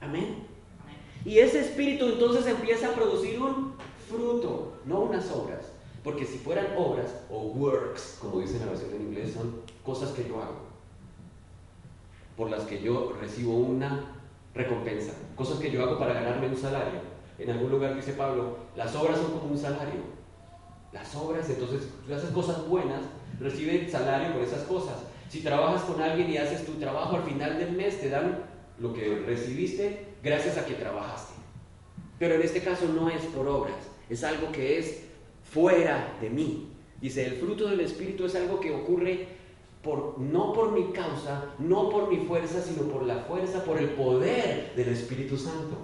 [0.00, 0.41] Amén.
[1.24, 3.74] Y ese espíritu entonces empieza a producir un
[4.08, 5.72] fruto, no unas obras.
[6.02, 10.28] Porque si fueran obras o works, como dice la versión en inglés, son cosas que
[10.28, 10.62] yo hago,
[12.36, 14.18] por las que yo recibo una
[14.52, 17.00] recompensa, cosas que yo hago para ganarme un salario.
[17.38, 20.22] En algún lugar dice Pablo, las obras son como un salario.
[20.92, 23.00] Las obras, entonces, tú haces cosas buenas,
[23.40, 24.96] recibes salario por esas cosas.
[25.28, 28.44] Si trabajas con alguien y haces tu trabajo, al final del mes te dan
[28.78, 31.34] lo que recibiste gracias a que trabajaste.
[32.18, 33.76] Pero en este caso no es por obras,
[34.08, 35.04] es algo que es
[35.50, 36.68] fuera de mí.
[37.00, 39.26] Dice, el fruto del Espíritu es algo que ocurre
[39.82, 43.90] por, no por mi causa, no por mi fuerza, sino por la fuerza, por el
[43.90, 45.76] poder del Espíritu Santo.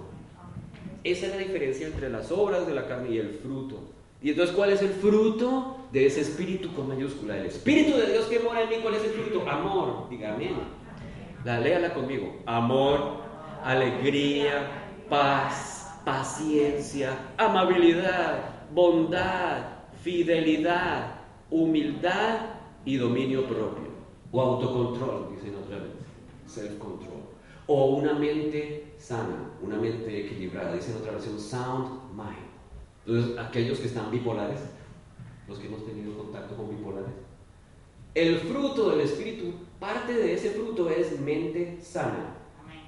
[1.03, 3.79] Esa es la diferencia entre las obras de la carne y el fruto.
[4.21, 7.37] Y entonces, ¿cuál es el fruto de ese espíritu con mayúscula?
[7.37, 9.49] El espíritu de Dios que mora en mí, ¿cuál es el fruto?
[9.49, 10.55] Amor, diga amén.
[11.45, 12.41] La léala conmigo.
[12.45, 13.28] Amor,
[13.63, 21.15] alegría, paz, paciencia, amabilidad, bondad, fidelidad,
[21.49, 22.39] humildad
[22.85, 23.89] y dominio propio.
[24.31, 25.91] O autocontrol, dicen otra vez.
[26.45, 27.19] Self-control.
[27.67, 30.73] O una mente sana, una mente equilibrada.
[30.73, 32.49] Dicen otra versión, sound mind.
[33.05, 34.59] Entonces, aquellos que están bipolares,
[35.47, 37.11] los que hemos tenido contacto con bipolares,
[38.13, 42.38] el fruto del Espíritu, parte de ese fruto es mente sana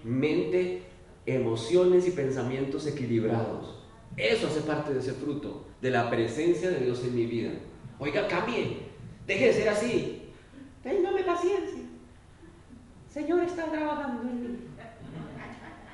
[0.04, 0.84] mente,
[1.26, 3.82] emociones y pensamientos equilibrados.
[4.18, 7.52] Eso hace parte de ese fruto, de la presencia de Dios en mi vida.
[8.00, 8.78] Oiga, cambie,
[9.26, 10.22] deje de ser así.
[10.84, 11.84] Téngame paciencia.
[13.10, 14.58] Señor está trabajando en mí.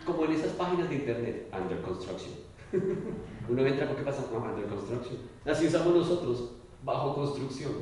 [0.06, 2.34] Como en esas páginas de internet, under construction.
[3.50, 4.26] Uno entra, ¿qué pasa?
[4.34, 5.18] Under construction.
[5.46, 6.52] Así usamos nosotros,
[6.84, 7.74] bajo construcción,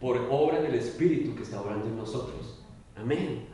[0.00, 2.64] por obra del Espíritu que está obrando en nosotros.
[2.96, 3.46] Amén.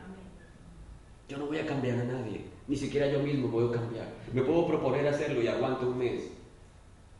[1.27, 4.07] Yo no voy a cambiar a nadie, ni siquiera yo mismo puedo cambiar.
[4.31, 6.23] Me puedo proponer hacerlo y aguanto un mes,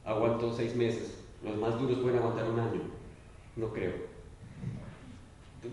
[0.04, 1.20] aguanto seis meses.
[1.44, 2.82] Los más duros pueden aguantar un año.
[3.56, 3.94] No creo.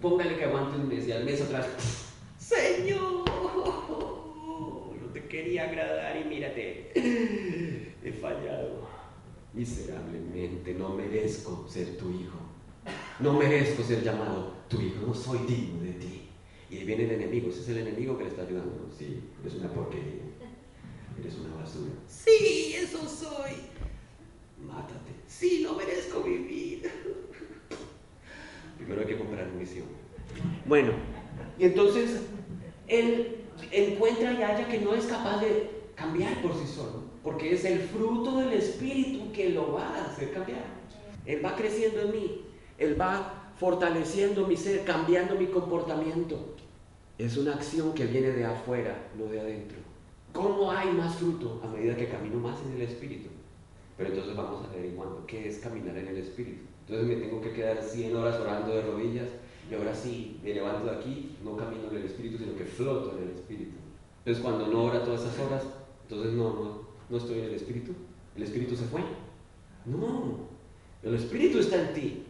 [0.00, 1.66] Póngale que aguante un mes y al mes atrás,
[2.38, 8.88] Señor, no te quería agradar y mírate, he fallado
[9.52, 12.38] miserablemente, no merezco ser tu hijo.
[13.20, 16.28] No merezco ser llamado tu hijo, no soy digno de ti.
[16.72, 18.88] Y ahí viene el enemigo, ese es el enemigo que le está ayudando.
[18.98, 20.22] Sí, eres una porquería,
[21.20, 21.92] eres una basura.
[22.08, 23.50] Sí, eso soy.
[24.66, 25.12] Mátate.
[25.26, 26.90] Sí, no merezco vivir.
[28.78, 29.84] Primero hay que comprar misión.
[30.64, 30.92] Bueno,
[31.58, 32.22] y entonces,
[32.88, 33.36] el,
[33.70, 37.80] encuentra y haya que no es capaz de cambiar por sí solo, porque es el
[37.80, 40.64] fruto del Espíritu que lo va a hacer cambiar.
[41.26, 42.40] Él va creciendo en mí,
[42.78, 46.54] Él va fortaleciendo mi ser, cambiando mi comportamiento.
[47.18, 49.78] Es una acción que viene de afuera, no de adentro.
[50.32, 53.28] ¿Cómo hay más fruto a medida que camino más en el Espíritu?
[53.96, 56.62] Pero entonces vamos averiguando qué es caminar en el Espíritu.
[56.86, 59.28] Entonces me tengo que quedar 100 horas orando de rodillas
[59.70, 63.16] y ahora sí, me levanto de aquí, no camino en el Espíritu, sino que floto
[63.16, 63.76] en el Espíritu.
[64.18, 65.62] Entonces cuando no ora todas esas horas,
[66.02, 67.92] entonces no, no, no estoy en el Espíritu.
[68.36, 69.02] ¿El Espíritu se fue?
[69.84, 70.48] No,
[71.02, 72.24] el Espíritu está en ti.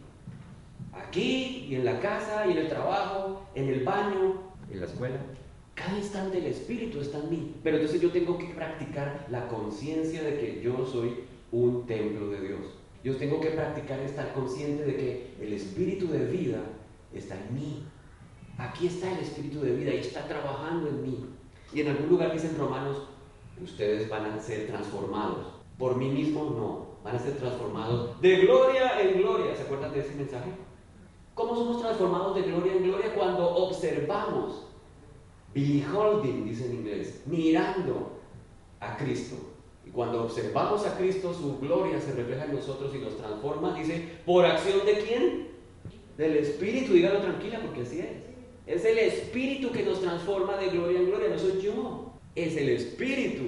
[0.93, 5.19] Aquí y en la casa y en el trabajo, en el baño, en la escuela.
[5.75, 7.55] Cada instante el Espíritu está en mí.
[7.63, 12.41] Pero entonces yo tengo que practicar la conciencia de que yo soy un templo de
[12.41, 12.59] Dios.
[13.03, 16.59] Yo tengo que practicar estar consciente de que el Espíritu de vida
[17.13, 17.83] está en mí.
[18.57, 21.25] Aquí está el Espíritu de vida y está trabajando en mí.
[21.73, 23.07] Y en algún lugar dicen Romanos,
[23.61, 25.47] ustedes van a ser transformados.
[25.77, 29.55] Por mí mismo no, van a ser transformados de gloria en gloria.
[29.55, 30.51] ¿Se acuerdan de ese mensaje?
[31.33, 33.13] ¿Cómo somos transformados de gloria en gloria?
[33.15, 34.67] Cuando observamos,
[35.53, 38.19] beholding, dice en inglés, mirando
[38.79, 39.35] a Cristo.
[39.85, 43.77] Y cuando observamos a Cristo, su gloria se refleja en nosotros y nos transforma.
[43.77, 45.47] Dice, ¿por acción de quién?
[46.17, 48.23] Del Espíritu, dígalo tranquila porque así es.
[48.65, 52.69] Es el Espíritu que nos transforma de gloria en gloria, no soy yo, es el
[52.69, 53.43] Espíritu.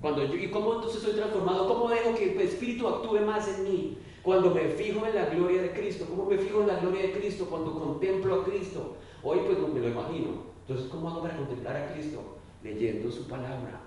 [0.00, 1.68] Cuando yo, ¿Y cómo entonces soy transformado?
[1.68, 3.98] ¿Cómo dejo que el Espíritu actúe más en mí?
[4.22, 6.06] Cuando me fijo en la gloria de Cristo.
[6.08, 7.46] ¿Cómo me fijo en la gloria de Cristo?
[7.46, 8.96] Cuando contemplo a Cristo.
[9.22, 10.50] Hoy pues me lo imagino.
[10.60, 12.38] Entonces, ¿cómo hago para contemplar a Cristo?
[12.62, 13.80] Leyendo su palabra,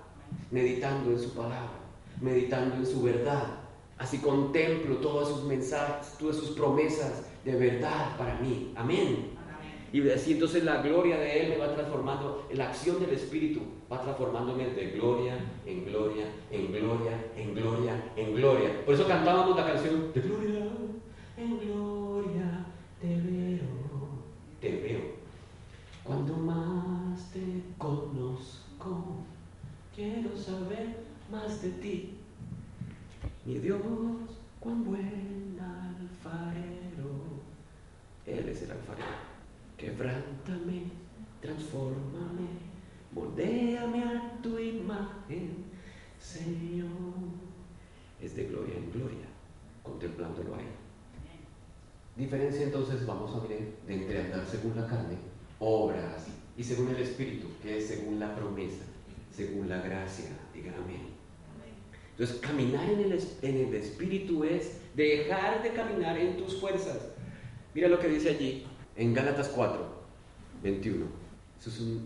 [0.50, 1.78] meditando en su palabra,
[2.20, 3.46] meditando en su verdad.
[3.96, 8.72] Así contemplo todos sus mensajes, todas sus promesas de verdad para mí.
[8.76, 9.33] Amén.
[9.94, 14.02] Y así entonces la gloria de Él me va transformando, la acción del Espíritu va
[14.02, 18.84] transformándome de gloria en gloria, en gloria, en gloria, en gloria.
[18.84, 20.66] Por eso cantábamos la canción de gloria
[21.36, 22.66] en gloria,
[23.00, 23.60] te veo,
[24.60, 25.00] te veo.
[26.02, 29.22] Cuando más te conozco,
[29.94, 30.88] quiero saber
[31.30, 32.14] más de ti.
[33.44, 33.78] Mi Dios,
[34.58, 37.12] cuán buen alfarero,
[38.26, 39.33] Él es el alfarero.
[39.76, 40.84] Quebrántame,
[41.40, 42.48] transfórmame,
[43.12, 45.64] moldéame a tu imagen,
[46.18, 46.88] Señor.
[48.20, 49.26] Es de gloria en gloria,
[49.82, 50.66] contemplándolo ahí.
[52.16, 55.16] Diferencia entonces, vamos a ver, de entre andar según la carne,
[55.58, 58.84] obra así, y según el Espíritu, que es según la promesa,
[59.32, 61.14] según la gracia, digan amén.
[62.12, 67.08] Entonces, caminar en el, en el Espíritu es dejar de caminar en tus fuerzas.
[67.74, 68.64] Mira lo que dice allí,
[68.96, 69.86] en Gálatas 4,
[70.62, 71.06] 21.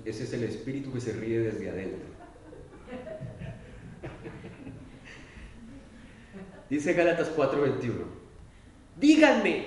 [0.05, 2.19] ese es el espíritu que se ríe desde adentro.
[6.71, 7.99] Dice Gálatas 4, 21.
[8.99, 9.67] Díganme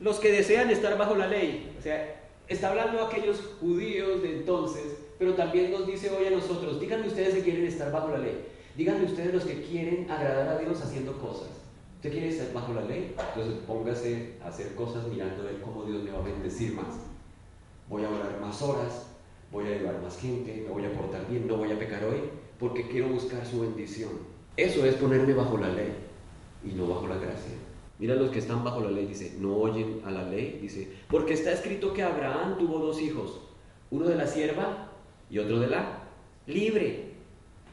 [0.00, 1.74] los que desean estar bajo la ley.
[1.78, 6.30] O sea, está hablando a aquellos judíos de entonces, pero también nos dice hoy a
[6.30, 8.46] nosotros, díganme ustedes que quieren estar bajo la ley.
[8.76, 11.63] Díganme ustedes los que quieren agradar a Dios haciendo cosas.
[12.04, 13.14] ¿Usted quiere estar bajo la ley?
[13.18, 17.00] Entonces póngase a hacer cosas mirando ver cómo Dios me va a bendecir más.
[17.88, 19.06] Voy a orar más horas,
[19.50, 22.18] voy a ayudar más gente, me voy a portar bien, no voy a pecar hoy,
[22.58, 24.10] porque quiero buscar su bendición.
[24.54, 25.94] Eso es ponerme bajo la ley
[26.62, 27.54] y no bajo la gracia.
[27.98, 31.32] Mira los que están bajo la ley, dice, no oyen a la ley, dice, porque
[31.32, 33.40] está escrito que Abraham tuvo dos hijos,
[33.90, 34.90] uno de la sierva
[35.30, 36.00] y otro de la
[36.48, 37.14] libre.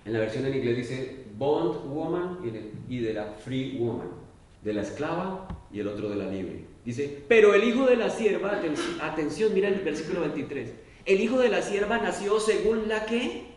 [0.06, 2.40] En la versión en inglés dice bond woman
[2.88, 4.21] y de la free woman
[4.64, 6.66] de la esclava y el otro de la libre.
[6.86, 8.60] Dice, pero el hijo de la sierva,
[9.02, 10.74] atención, mira el versículo 23,
[11.06, 13.52] el hijo de la sierva nació según la que?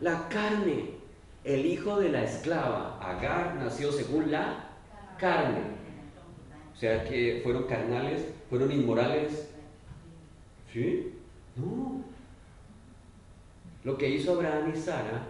[0.00, 0.98] La carne.
[1.44, 4.68] El hijo de la esclava, Agar, nació según la
[5.18, 5.78] carne.
[6.74, 9.48] O sea que fueron carnales, fueron inmorales.
[10.72, 11.14] ¿Sí?
[11.56, 12.04] No.
[13.84, 15.26] Lo que hizo Abraham y Sara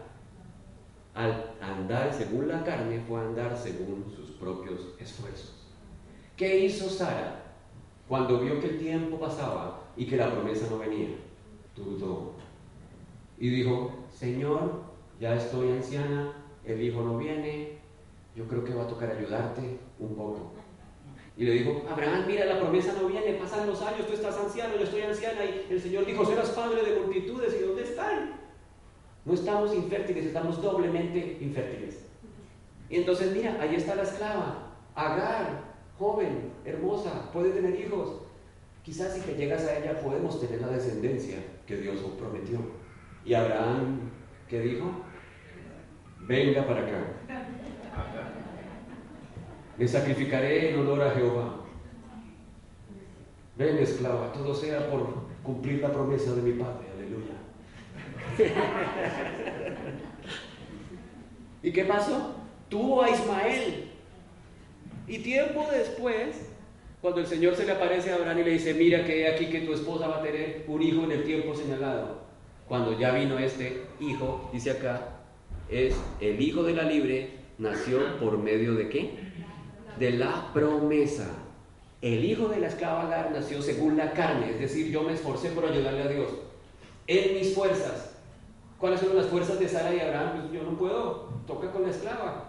[1.14, 5.54] al andar según la carne fue andar según sus propios esfuerzos.
[6.36, 7.44] ¿Qué hizo Sara
[8.08, 11.08] cuando vio que el tiempo pasaba y que la promesa no venía?
[11.76, 12.32] Dudó.
[13.38, 14.82] Y dijo, Señor,
[15.20, 16.32] ya estoy anciana,
[16.64, 17.78] el hijo no viene,
[18.34, 20.52] yo creo que va a tocar ayudarte un poco.
[21.36, 24.76] Y le dijo, Abraham, mira, la promesa no viene, pasan los años, tú estás anciano,
[24.76, 25.44] yo estoy anciana.
[25.44, 28.40] Y el Señor dijo, serás padre de multitudes, ¿y dónde están?
[29.24, 32.07] No estamos infértiles, estamos doblemente infértiles.
[32.90, 34.64] Y entonces mira, ahí está la esclava,
[34.94, 35.62] Agar,
[35.98, 38.22] joven, hermosa, puede tener hijos.
[38.82, 42.58] Quizás si que llegas a ella podemos tener la descendencia que Dios prometió.
[43.24, 44.10] Y Abraham,
[44.48, 44.90] ¿qué dijo?
[46.20, 46.98] Venga para acá.
[49.76, 51.56] Me sacrificaré en honor a Jehová.
[53.56, 56.88] Ven, esclava, todo sea por cumplir la promesa de mi padre.
[56.96, 57.34] Aleluya.
[61.62, 62.37] ¿Y qué pasó?
[62.68, 63.90] Tuvo a Ismael.
[65.06, 66.50] Y tiempo después,
[67.00, 69.46] cuando el Señor se le aparece a Abraham y le dice, mira que he aquí
[69.46, 72.18] que tu esposa va a tener un hijo en el tiempo señalado.
[72.66, 75.20] Cuando ya vino este hijo, dice acá,
[75.70, 79.10] es el hijo de la libre, nació por medio de qué?
[79.98, 81.30] De la promesa.
[82.02, 85.64] El hijo de la esclava nació según la carne, es decir, yo me esforcé por
[85.64, 86.28] ayudarle a Dios.
[87.06, 88.14] En mis fuerzas.
[88.78, 90.42] ¿Cuáles son las fuerzas de Sara y Abraham?
[90.42, 92.47] Pues yo no puedo, toca con la esclava.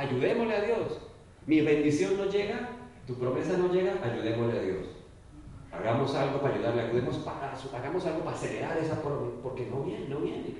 [0.00, 0.98] Ayudémosle a Dios.
[1.46, 2.70] Mi bendición no llega,
[3.06, 4.86] tu promesa no llega, ayudémosle a Dios.
[5.70, 10.08] Hagamos algo para ayudarle, ayudemos para, hagamos algo para acelerar esa promesa, porque no viene,
[10.08, 10.54] no viene.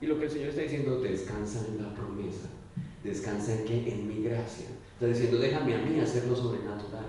[0.00, 2.50] Y lo que el Señor está diciendo, descansa en la promesa,
[3.02, 4.68] descansa en que en mi gracia.
[4.92, 7.06] Está diciendo, déjame a mí hacer lo sobrenatural,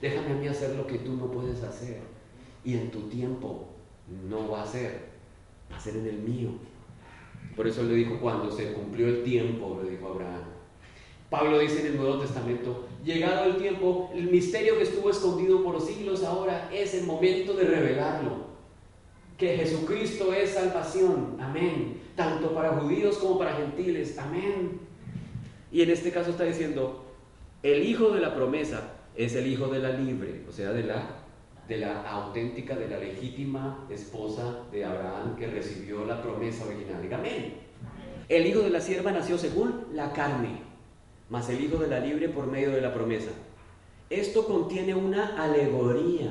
[0.00, 2.00] déjame a mí hacer lo que tú no puedes hacer.
[2.64, 3.68] Y en tu tiempo
[4.28, 5.10] no va a ser,
[5.70, 6.50] va a ser en el mío.
[7.54, 10.51] Por eso le dijo, cuando se cumplió el tiempo, le dijo Abraham.
[11.32, 15.80] Pablo dice en el Nuevo Testamento, llegado el tiempo, el misterio que estuvo escondido por
[15.80, 18.52] siglos ahora es el momento de revelarlo.
[19.38, 24.78] Que Jesucristo es salvación, amén, tanto para judíos como para gentiles, amén.
[25.72, 27.06] Y en este caso está diciendo,
[27.62, 31.16] el hijo de la promesa es el hijo de la libre, o sea, de la,
[31.66, 37.08] de la auténtica, de la legítima esposa de Abraham que recibió la promesa original.
[37.10, 37.54] Amén.
[38.28, 40.71] El hijo de la sierva nació según la carne
[41.32, 43.30] más el Hijo de la Libre por medio de la promesa.
[44.10, 46.30] Esto contiene una alegoría,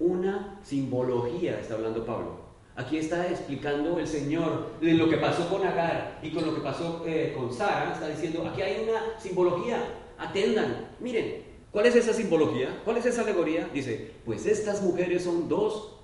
[0.00, 2.40] una simbología, está hablando Pablo.
[2.74, 6.60] Aquí está explicando el Señor de lo que pasó con Agar y con lo que
[6.60, 7.92] pasó eh, con Sara.
[7.92, 9.78] Está diciendo, aquí hay una simbología,
[10.18, 10.88] atendan.
[10.98, 12.80] Miren, ¿cuál es esa simbología?
[12.84, 13.68] ¿Cuál es esa alegoría?
[13.72, 16.00] Dice, pues estas mujeres son dos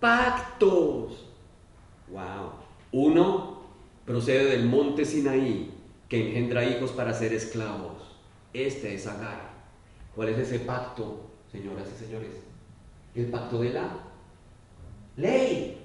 [0.00, 1.26] pactos.
[2.08, 2.52] Wow.
[2.90, 3.60] Uno
[4.06, 5.79] procede del monte Sinaí,
[6.10, 8.18] que engendra hijos para ser esclavos.
[8.52, 9.48] Este es Agar.
[10.14, 12.30] ¿Cuál es ese pacto, señoras y señores?
[13.14, 13.88] El pacto de la
[15.16, 15.78] ley.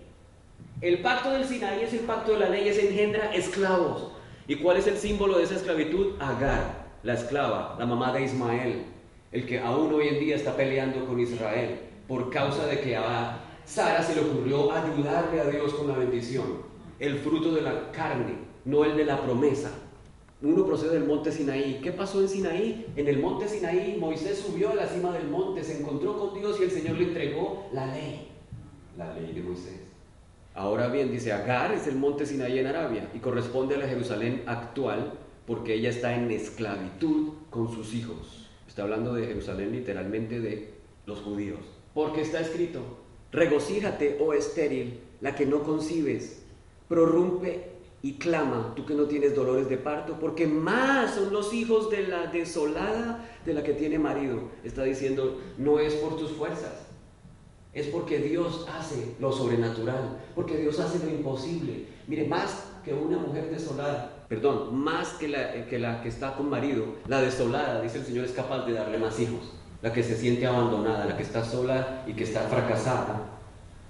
[0.82, 4.14] El pacto del Sinaí es el pacto de la ley, es engendra esclavos.
[4.48, 6.20] ¿Y cuál es el símbolo de esa esclavitud?
[6.20, 8.84] Agar, la esclava, la mamá de Ismael,
[9.32, 13.42] el que aún hoy en día está peleando con Israel por causa de que a
[13.64, 16.64] Sara se le ocurrió ayudarle a Dios con la bendición,
[17.00, 19.72] el fruto de la carne, no el de la promesa.
[20.42, 21.80] Uno procede del monte Sinaí.
[21.82, 22.86] ¿Qué pasó en Sinaí?
[22.96, 26.60] En el monte Sinaí Moisés subió a la cima del monte, se encontró con Dios
[26.60, 28.28] y el Señor le entregó la ley,
[28.98, 29.80] la ley de Moisés.
[30.54, 34.44] Ahora bien, dice, Agar es el monte Sinaí en Arabia y corresponde a la Jerusalén
[34.46, 35.14] actual
[35.46, 38.50] porque ella está en esclavitud con sus hijos.
[38.68, 40.74] Está hablando de Jerusalén literalmente de
[41.06, 41.60] los judíos.
[41.94, 42.82] Porque está escrito,
[43.32, 46.44] regocíjate, oh estéril, la que no concibes,
[46.88, 47.75] prorrumpe
[48.06, 52.06] y clama, tú que no tienes dolores de parto, porque más son los hijos de
[52.06, 54.42] la desolada de la que tiene marido.
[54.64, 56.86] Está diciendo, no es por tus fuerzas,
[57.74, 61.88] es porque Dios hace lo sobrenatural, porque Dios hace lo imposible.
[62.06, 66.48] Mire, más que una mujer desolada, perdón, más que la, que la que está con
[66.48, 69.52] marido, la desolada, dice el Señor, es capaz de darle más hijos.
[69.82, 73.35] La que se siente abandonada, la que está sola y que está fracasada,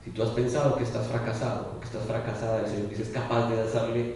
[0.06, 3.50] si tú has pensado que estás fracasado, que estás fracasada, el Señor dice, es capaz
[3.50, 4.16] de darle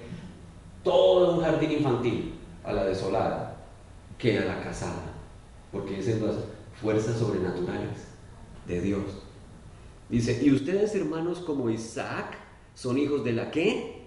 [0.83, 3.57] todo un jardín infantil a la desolada
[4.19, 5.01] que a la casada,
[5.71, 6.35] porque esas son las
[6.79, 8.05] fuerzas sobrenaturales
[8.67, 9.01] de Dios.
[10.09, 12.37] Dice, y ustedes hermanos como Isaac
[12.75, 14.03] son hijos de la qué?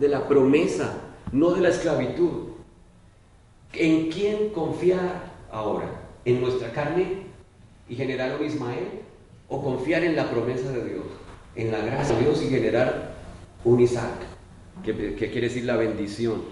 [0.00, 0.94] De la promesa,
[1.30, 2.52] no de la esclavitud.
[3.74, 5.90] ¿En quién confiar ahora?
[6.24, 7.24] ¿En nuestra carne
[7.86, 9.01] y generar un Ismael?
[9.52, 11.04] O confiar en la promesa de Dios,
[11.56, 13.12] en la gracia de Dios y generar
[13.64, 14.14] un Isaac,
[14.82, 16.42] que, quiere decir la bendición,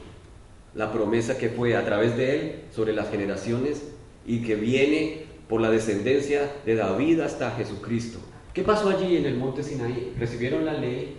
[0.74, 3.84] la promesa que fue a través de él sobre las generaciones
[4.26, 8.18] y que viene por la descendencia de David hasta Jesucristo.
[8.52, 10.14] ¿Qué pasó allí en el monte Sinaí?
[10.18, 11.16] Recibieron la ley.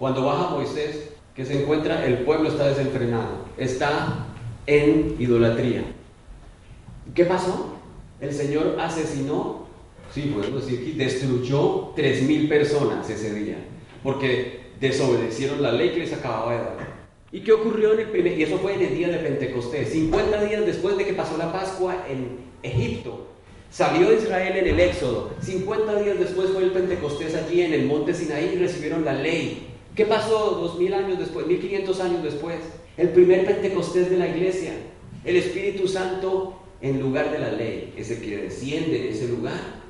[0.00, 4.26] Cuando baja Moisés, que se encuentra, el pueblo está desenfrenado, está
[4.66, 5.84] en idolatría.
[7.14, 7.76] ¿Qué pasó?
[8.20, 9.63] El Señor asesinó
[10.14, 13.56] sí, podemos decir que destruyó 3.000 personas ese día,
[14.02, 16.94] porque desobedecieron la ley que les acababa de dar.
[17.32, 18.38] ¿Y qué ocurrió en el?
[18.38, 21.52] Y eso fue en el día de Pentecostés, 50 días después de que pasó la
[21.52, 23.26] Pascua en Egipto.
[23.70, 25.32] Salió Israel en el Éxodo.
[25.40, 29.74] 50 días después fue el Pentecostés allí en el monte Sinaí y recibieron la ley
[29.94, 32.56] ¿Qué pasó dos mil años después, mil quinientos años después?
[32.96, 34.72] El primer Pentecostés de la iglesia.
[35.24, 39.83] El Espíritu Santo en lugar de la ley es el que desciende en ese lugar.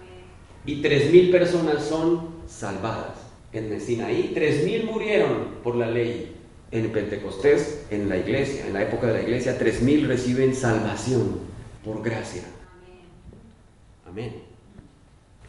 [0.67, 3.19] Y tres mil personas son salvadas.
[3.53, 6.33] En el Sinaí, tres mil murieron por la ley.
[6.71, 11.39] En Pentecostés, en la iglesia, en la época de la iglesia, tres mil reciben salvación
[11.85, 12.43] por gracia.
[14.07, 14.33] Amén.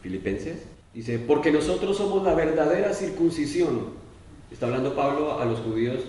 [0.02, 0.58] Filipenses
[0.94, 4.06] dice, porque nosotros somos la verdadera circuncisión.
[4.52, 6.04] Está hablando Pablo a los judíos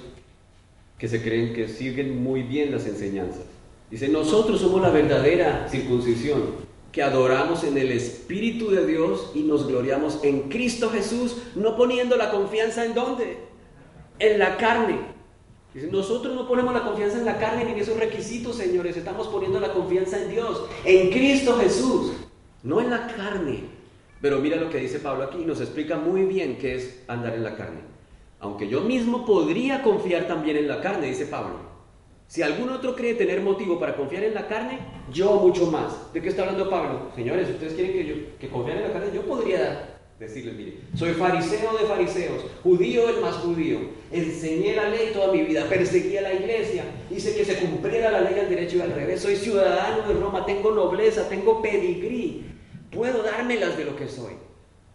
[0.99, 3.43] que se creen que siguen muy bien las enseñanzas.
[3.89, 6.41] Dice, nosotros somos la verdadera circuncisión,
[6.91, 12.17] que adoramos en el Espíritu de Dios y nos gloriamos en Cristo Jesús, no poniendo
[12.17, 13.37] la confianza en dónde?
[14.19, 14.99] En la carne.
[15.91, 19.59] Nosotros no ponemos la confianza en la carne ni en esos requisitos, señores, estamos poniendo
[19.59, 22.13] la confianza en Dios, en Cristo Jesús,
[22.63, 23.63] no en la carne.
[24.19, 27.43] Pero mira lo que dice Pablo aquí, nos explica muy bien qué es andar en
[27.43, 27.81] la carne.
[28.39, 31.76] Aunque yo mismo podría confiar también en la carne, dice Pablo.
[32.27, 34.79] Si algún otro cree tener motivo para confiar en la carne,
[35.13, 36.13] yo mucho más.
[36.13, 37.11] ¿De qué está hablando Pablo?
[37.15, 41.13] Señores, ustedes quieren que yo que confíen en la carne, yo podría decirles, mire, soy
[41.13, 43.77] fariseo de fariseos, judío el más judío,
[44.11, 48.21] enseñé la ley toda mi vida, perseguí a la iglesia, hice que se cumpliera la
[48.21, 52.45] ley al derecho y al revés, soy ciudadano de Roma, tengo nobleza, tengo pedigrí,
[52.91, 54.33] puedo dármelas de lo que soy.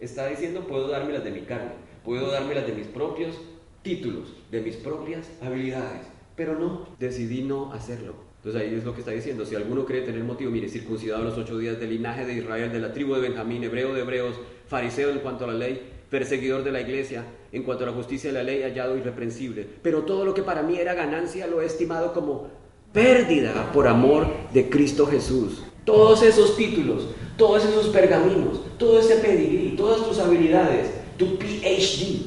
[0.01, 1.70] Está diciendo, puedo dármelas de mi carne,
[2.05, 3.41] puedo dármelas de mis propios
[3.83, 6.11] títulos, de mis propias habilidades.
[6.37, 8.14] Pero no, decidí no hacerlo.
[8.39, 9.45] Entonces ahí es lo que está diciendo.
[9.45, 12.72] Si alguno cree tener motivo, mire, circuncidado a los ocho días del linaje de Israel,
[12.72, 14.35] de la tribu de Benjamín, hebreo de hebreos,
[14.66, 15.80] fariseo en cuanto a la ley,
[16.11, 19.66] perseguidor de la iglesia, en cuanto a la justicia de la ley, hallado irreprensible.
[19.83, 22.49] Pero todo lo que para mí era ganancia lo he estimado como
[22.93, 25.62] pérdida por amor de Cristo Jesús.
[25.85, 32.26] Todos esos títulos, todos esos pergaminos, todo ese pedigrí, todas tus habilidades, tu PhD.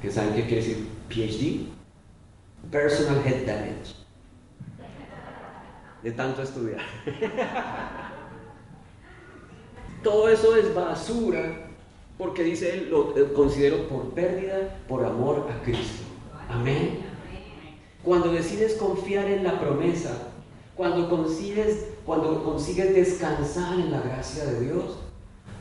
[0.00, 0.76] ¿Qué saben qué quiere decir
[1.08, 1.81] PhD?
[2.70, 3.94] Personal head damage.
[6.02, 6.80] De tanto estudiar.
[10.02, 11.68] Todo eso es basura
[12.18, 16.04] porque dice él, lo considero por pérdida, por amor a Cristo.
[16.48, 17.00] Amén.
[18.04, 20.28] Cuando decides confiar en la promesa,
[20.76, 24.98] cuando consigues, cuando consigues descansar en la gracia de Dios,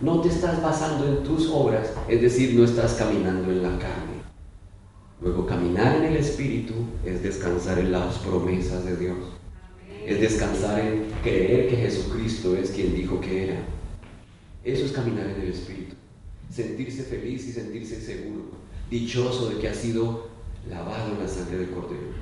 [0.01, 4.10] no te estás basando en tus obras, es decir, no estás caminando en la carne.
[5.21, 6.73] Luego caminar en el Espíritu
[7.05, 9.17] es descansar en las promesas de Dios.
[10.05, 13.59] Es descansar en creer que Jesucristo es quien dijo que era.
[14.63, 15.95] Eso es caminar en el Espíritu.
[16.51, 18.45] Sentirse feliz y sentirse seguro.
[18.89, 20.27] Dichoso de que ha sido
[20.67, 22.20] lavado en la sangre del Cordero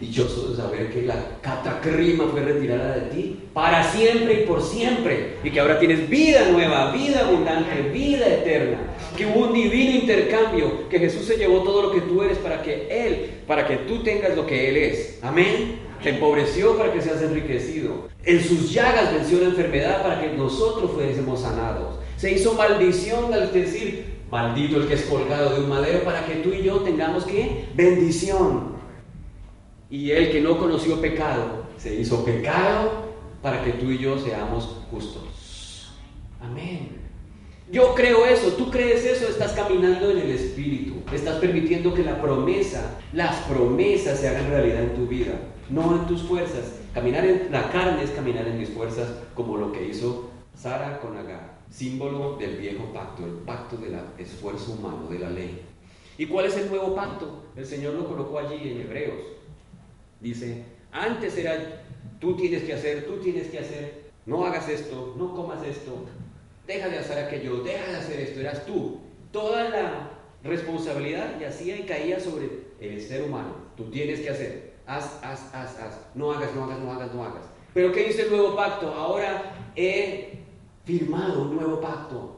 [0.00, 5.34] dichoso de saber que la catacrima fue retirada de ti para siempre y por siempre,
[5.44, 8.78] y que ahora tienes vida nueva, vida abundante, vida eterna,
[9.16, 12.62] que hubo un divino intercambio, que Jesús se llevó todo lo que tú eres para
[12.62, 15.18] que Él, para que tú tengas lo que Él es.
[15.22, 15.90] Amén.
[16.02, 18.08] Se empobreció para que seas enriquecido.
[18.24, 21.98] En sus llagas venció la enfermedad para que nosotros fuésemos sanados.
[22.16, 26.36] Se hizo maldición al decir, maldito el que es colgado de un madero para que
[26.36, 28.79] tú y yo tengamos que bendición.
[29.90, 33.10] Y el que no conoció pecado se hizo pecado
[33.42, 35.92] para que tú y yo seamos justos.
[36.40, 37.00] Amén.
[37.72, 42.20] Yo creo eso, tú crees eso, estás caminando en el Espíritu, estás permitiendo que la
[42.20, 45.34] promesa, las promesas se hagan realidad en tu vida,
[45.68, 46.80] no en tus fuerzas.
[46.92, 51.16] Caminar en la carne es caminar en mis fuerzas, como lo que hizo Sara con
[51.16, 55.62] Agar, símbolo del viejo pacto, el pacto del esfuerzo humano, de la ley.
[56.18, 57.44] ¿Y cuál es el nuevo pacto?
[57.54, 59.39] El Señor lo colocó allí en Hebreos.
[60.20, 61.82] Dice, antes era,
[62.18, 66.04] tú tienes que hacer, tú tienes que hacer, no hagas esto, no comas esto,
[66.66, 69.00] deja de hacer aquello, deja de hacer esto, eras tú.
[69.32, 70.10] Toda la
[70.42, 72.48] responsabilidad yacía y caía sobre
[72.80, 73.54] el ser humano.
[73.76, 77.24] Tú tienes que hacer, haz, haz, haz, haz, no hagas, no hagas, no hagas, no
[77.24, 77.44] hagas.
[77.72, 78.92] Pero ¿qué dice el nuevo pacto?
[78.92, 80.40] Ahora he
[80.84, 82.36] firmado un nuevo pacto.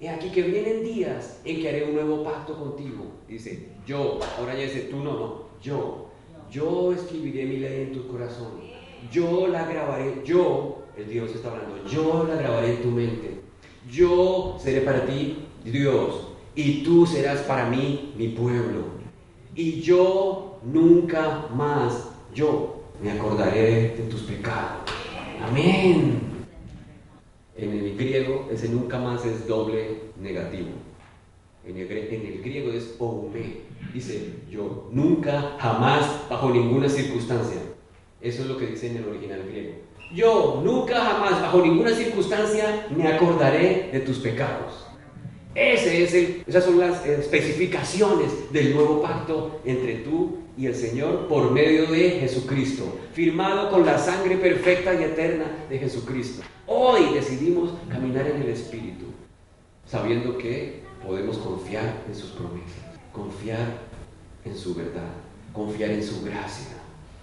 [0.00, 3.12] He aquí que vienen días en que haré un nuevo pacto contigo.
[3.28, 6.03] Dice, yo, ahora ya dice, tú no, no, yo
[6.54, 8.52] yo escribiré mi ley en tu corazón.
[9.10, 10.22] Yo la grabaré.
[10.24, 13.40] Yo, el Dios está hablando, yo la grabaré en tu mente.
[13.90, 18.84] Yo seré para ti Dios y tú serás para mí mi pueblo.
[19.56, 24.90] Y yo nunca más, yo me acordaré de tus pecados.
[25.42, 26.20] Amén.
[27.56, 30.70] En el griego ese nunca más es doble negativo.
[31.66, 33.64] En el, griego es oume.
[33.92, 37.60] Dice, yo nunca, jamás, bajo ninguna circunstancia.
[38.20, 39.74] Eso es lo que dice en el original griego.
[40.12, 44.86] Yo nunca, jamás, bajo ninguna circunstancia, me acordaré de tus pecados.
[45.54, 51.28] Ese es el, esas son las especificaciones del nuevo pacto entre tú y el Señor
[51.28, 56.42] por medio de Jesucristo, firmado con la sangre perfecta y eterna de Jesucristo.
[56.66, 59.06] Hoy decidimos caminar en el Espíritu,
[59.86, 62.83] sabiendo que podemos confiar en sus promesas,
[63.14, 63.78] confiar
[64.44, 65.08] en su verdad,
[65.52, 66.76] confiar en su gracia.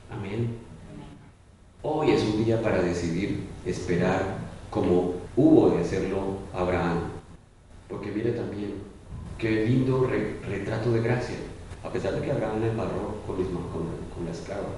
[0.10, 0.58] Amén.
[1.84, 4.38] Hoy es un día para decidir esperar
[4.70, 7.00] como hubo de hacerlo Abraham.
[7.90, 8.76] Porque mire también,
[9.38, 10.10] qué lindo
[10.48, 11.36] retrato de gracia.
[11.84, 14.70] A pesar de que Abraham le embarró con, con, la esclava,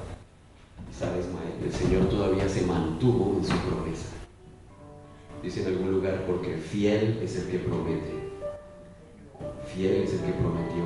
[0.97, 4.07] Sara Ismael, el Señor todavía se mantuvo en su promesa.
[5.43, 8.22] Dice en algún lugar, porque fiel es el que promete.
[9.73, 10.83] Fiel es el que prometió.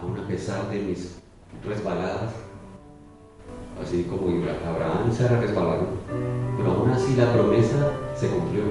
[0.00, 1.18] Aún a pesar de mis
[1.64, 2.32] resbaladas,
[3.80, 6.00] así como Abraham Sara resbalaron,
[6.56, 8.62] pero aún así la promesa se cumplió.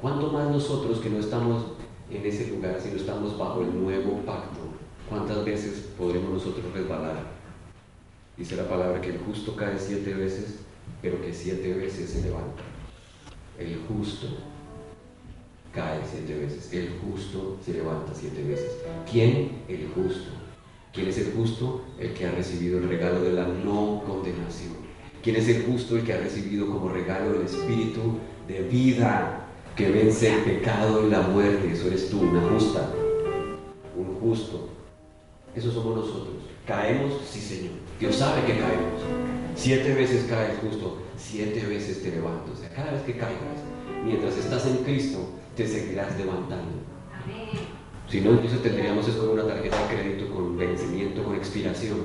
[0.00, 1.72] ¿Cuánto más nosotros que no estamos
[2.10, 4.60] en ese lugar, si no estamos bajo el nuevo pacto?
[5.08, 7.16] ¿Cuántas veces podremos nosotros resbalar?
[8.36, 10.60] Dice la palabra que el justo cae siete veces,
[11.02, 12.62] pero que siete veces se levanta.
[13.58, 14.28] El justo
[15.74, 18.70] cae siete veces, el justo se levanta siete veces.
[19.10, 19.62] ¿Quién?
[19.68, 20.30] El justo.
[20.92, 21.84] ¿Quién es el justo?
[21.98, 24.74] El que ha recibido el regalo de la no condenación.
[25.22, 25.96] ¿Quién es el justo?
[25.96, 31.10] El que ha recibido como regalo el espíritu de vida que vence el pecado y
[31.10, 31.72] la muerte.
[31.72, 32.90] Eso eres tú, una justa,
[33.96, 34.68] un justo.
[35.56, 36.36] Eso somos nosotros.
[36.66, 37.20] ¿Caemos?
[37.28, 37.72] Sí, Señor.
[37.98, 39.02] Dios sabe que caemos.
[39.56, 42.54] Siete veces caes justo, siete veces te levantas.
[42.54, 43.62] O sea, cada vez que caigas,
[44.04, 45.18] mientras estás en Cristo,
[45.56, 46.72] te seguirás levantando.
[48.08, 51.98] Si no, entonces tendríamos es como una tarjeta de crédito con vencimiento, con expiración.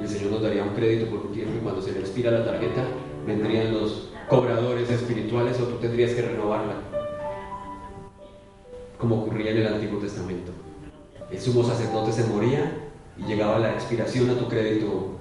[0.00, 2.44] El Señor nos daría un crédito por un tiempo y cuando se le expira la
[2.44, 2.84] tarjeta,
[3.26, 6.74] vendrían los cobradores espirituales o tú tendrías que renovarla.
[8.98, 10.52] Como ocurría en el Antiguo Testamento.
[11.30, 15.18] El sumo sacerdote se moría y llegaba la expiración a tu crédito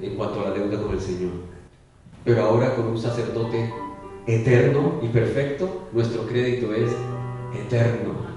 [0.00, 1.32] en cuanto a la deuda con el Señor.
[2.24, 3.72] Pero ahora con un sacerdote
[4.26, 6.90] eterno y perfecto, nuestro crédito es
[7.54, 8.30] eterno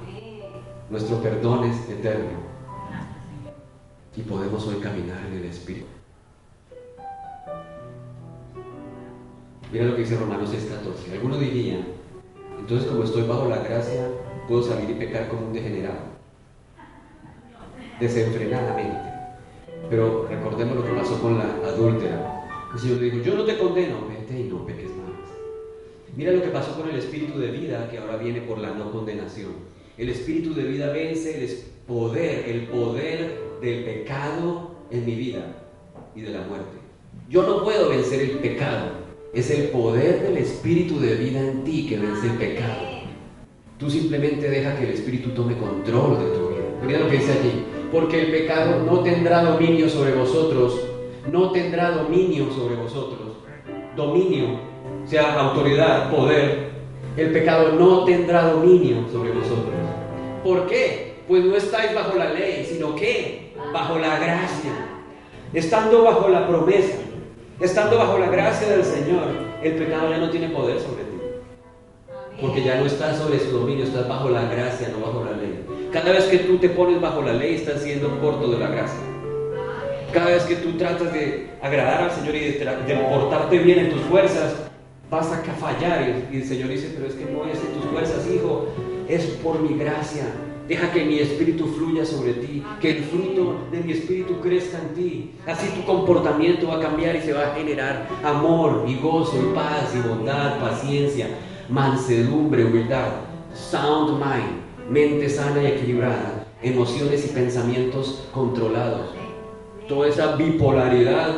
[0.94, 2.44] nuestro perdón es eterno.
[4.16, 5.88] Y podemos hoy caminar en el Espíritu.
[9.72, 11.14] Mira lo que dice Romanos 6:14.
[11.14, 11.84] Alguno diría,
[12.60, 14.08] entonces como estoy bajo la gracia,
[14.48, 16.14] puedo salir y pecar como un degenerado.
[18.00, 19.10] Desenfrenadamente.
[19.90, 22.46] Pero recordemos lo que pasó con la adúltera.
[22.72, 24.93] El Señor le dijo, yo no te condeno, vete y no peques.
[26.16, 28.92] Mira lo que pasó con el espíritu de vida que ahora viene por la no
[28.92, 29.52] condenación.
[29.98, 31.50] El espíritu de vida vence el
[31.88, 35.42] poder, el poder del pecado en mi vida
[36.16, 36.78] y de la muerte.
[37.30, 39.04] Yo no puedo vencer el pecado.
[39.34, 42.94] Es el poder del espíritu de vida en ti que vence el pecado.
[43.80, 46.64] Tú simplemente deja que el espíritu tome control de tu vida.
[46.86, 47.66] Mira lo que dice allí.
[47.92, 50.80] Porque el pecado no tendrá dominio sobre vosotros.
[51.32, 53.38] No tendrá dominio sobre vosotros.
[53.96, 54.73] Dominio,
[55.06, 56.72] sea autoridad, poder.
[57.16, 59.74] El pecado no tendrá dominio sobre vosotros.
[60.44, 61.14] ¿Por qué?
[61.28, 64.72] Pues no estáis bajo la ley, sino que bajo la gracia.
[65.54, 66.98] Estando bajo la promesa,
[67.60, 69.28] estando bajo la gracia del Señor,
[69.62, 71.18] el pecado ya no tiene poder sobre ti.
[72.42, 75.64] Porque ya no estás sobre su dominio, estás bajo la gracia, no bajo la ley.
[75.94, 79.00] Cada vez que tú te pones bajo la ley, estás siendo corto de la gracia.
[80.12, 84.02] Cada vez que tú tratas de agradar al Señor y de, portarte bien en tus
[84.02, 84.56] fuerzas,
[85.14, 86.26] vas a fallar.
[86.32, 88.68] Y el Señor dice, pero es que no es en tus fuerzas, hijo
[89.08, 90.24] es por mi gracia.
[90.68, 94.96] Deja que mi espíritu fluya sobre ti, que el fruto de mi espíritu crezca en
[94.96, 95.32] ti.
[95.46, 99.54] Así tu comportamiento va a cambiar y se va a generar amor y gozo y
[99.54, 101.28] paz y bondad, paciencia,
[101.70, 103.10] mansedumbre, humildad,
[103.54, 109.10] sound mind, mente sana y equilibrada, emociones y pensamientos controlados.
[109.90, 111.36] Toda esa bipolaridad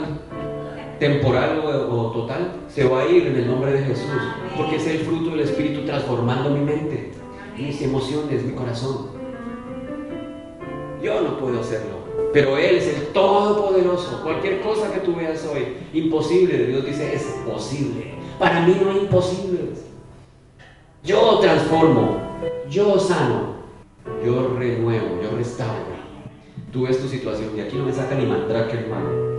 [1.00, 4.10] temporal o, total se va a ir en el nombre de Jesús,
[4.56, 7.16] porque es el fruto del Espíritu transformando mi mente
[7.58, 9.08] mis emociones, mi corazón.
[11.02, 11.98] Yo no puedo hacerlo,
[12.34, 14.22] pero Él es el Todopoderoso.
[14.24, 18.16] Cualquier cosa que tú veas hoy, imposible, Dios dice, es posible.
[18.40, 19.86] Para mí no hay imposibles.
[21.04, 22.18] Yo transformo,
[22.70, 23.56] yo sano,
[24.26, 25.96] yo renuevo, yo restauro.
[26.72, 29.35] Tú ves tu situación y aquí no me saca ni mandrake, hermano.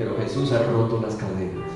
[0.00, 1.68] Pero Jesús ha roto las cadenas.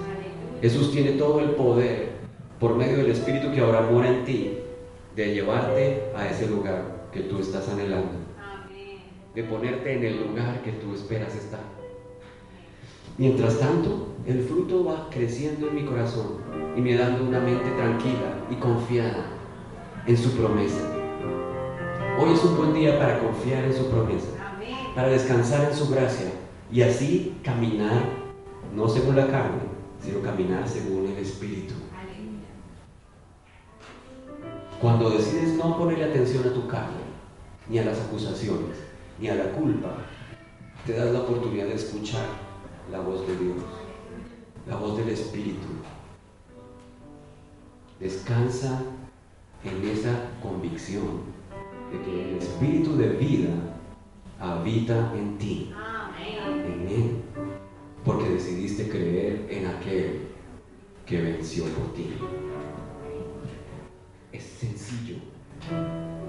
[0.62, 2.12] Jesús tiene todo el poder
[2.59, 4.61] por medio del Espíritu que ahora mora en ti,
[5.14, 8.14] de llevarte a ese lugar que tú estás anhelando,
[9.35, 11.61] de ponerte en el lugar que tú esperas estar.
[13.18, 16.39] Mientras tanto, el fruto va creciendo en mi corazón
[16.75, 19.33] y me dando una mente tranquila y confiada.
[20.07, 20.83] en su promesa.
[22.18, 24.29] Hoy es un buen día para confiar en su promesa,
[24.95, 26.31] para descansar en su gracia
[26.75, 28.03] y así caminar,
[28.75, 29.62] no según la carne,
[30.03, 31.75] sino caminar según el Espíritu.
[34.81, 37.05] Cuando decides no ponerle atención a tu carne,
[37.68, 38.77] ni a las acusaciones,
[39.20, 39.99] ni a la culpa,
[40.85, 42.27] te das la oportunidad de escuchar
[42.91, 43.62] la voz de Dios,
[44.66, 45.68] la voz del Espíritu.
[48.01, 48.83] Descansa
[49.62, 51.20] en esa convicción
[51.93, 53.74] de que el Espíritu de vida
[54.41, 55.72] habita en ti,
[56.47, 57.16] en Él,
[58.05, 60.28] porque decidiste creer en aquel
[61.07, 62.14] que venció por ti.
[64.32, 65.16] Es sencillo,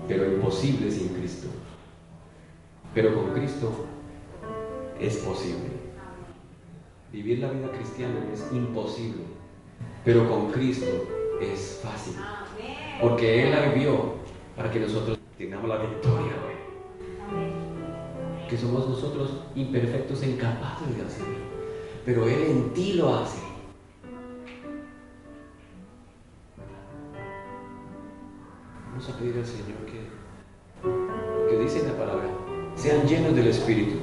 [0.08, 1.48] pero imposible sin Cristo.
[2.94, 3.86] Pero con Cristo
[5.00, 5.86] es posible.
[7.12, 9.24] Vivir la vida cristiana es imposible,
[10.04, 10.86] pero con Cristo
[11.42, 12.16] es fácil.
[13.02, 14.16] Porque Él la vivió
[14.56, 16.45] para que nosotros tengamos la victoria.
[18.50, 21.38] Que somos nosotros imperfectos e incapaces de hacerlo.
[22.06, 23.40] Pero Él en ti lo hace.
[28.92, 32.30] Vamos a pedir al Señor que, que dice la palabra,
[32.76, 33.98] sean llenos del Espíritu.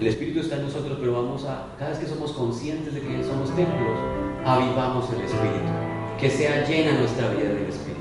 [0.00, 3.22] El Espíritu está en nosotros, pero vamos a, cada vez que somos conscientes de que
[3.22, 3.98] somos templos,
[4.44, 5.70] avivamos el Espíritu.
[6.18, 7.91] Que sea llena nuestra vida del Espíritu.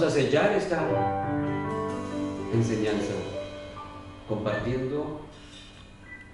[0.00, 0.88] Vamos a sellar esta
[2.54, 3.12] enseñanza
[4.26, 5.20] compartiendo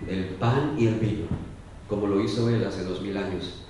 [0.06, 1.26] el pan y el vino,
[1.88, 3.64] como lo hizo él hace dos mil años,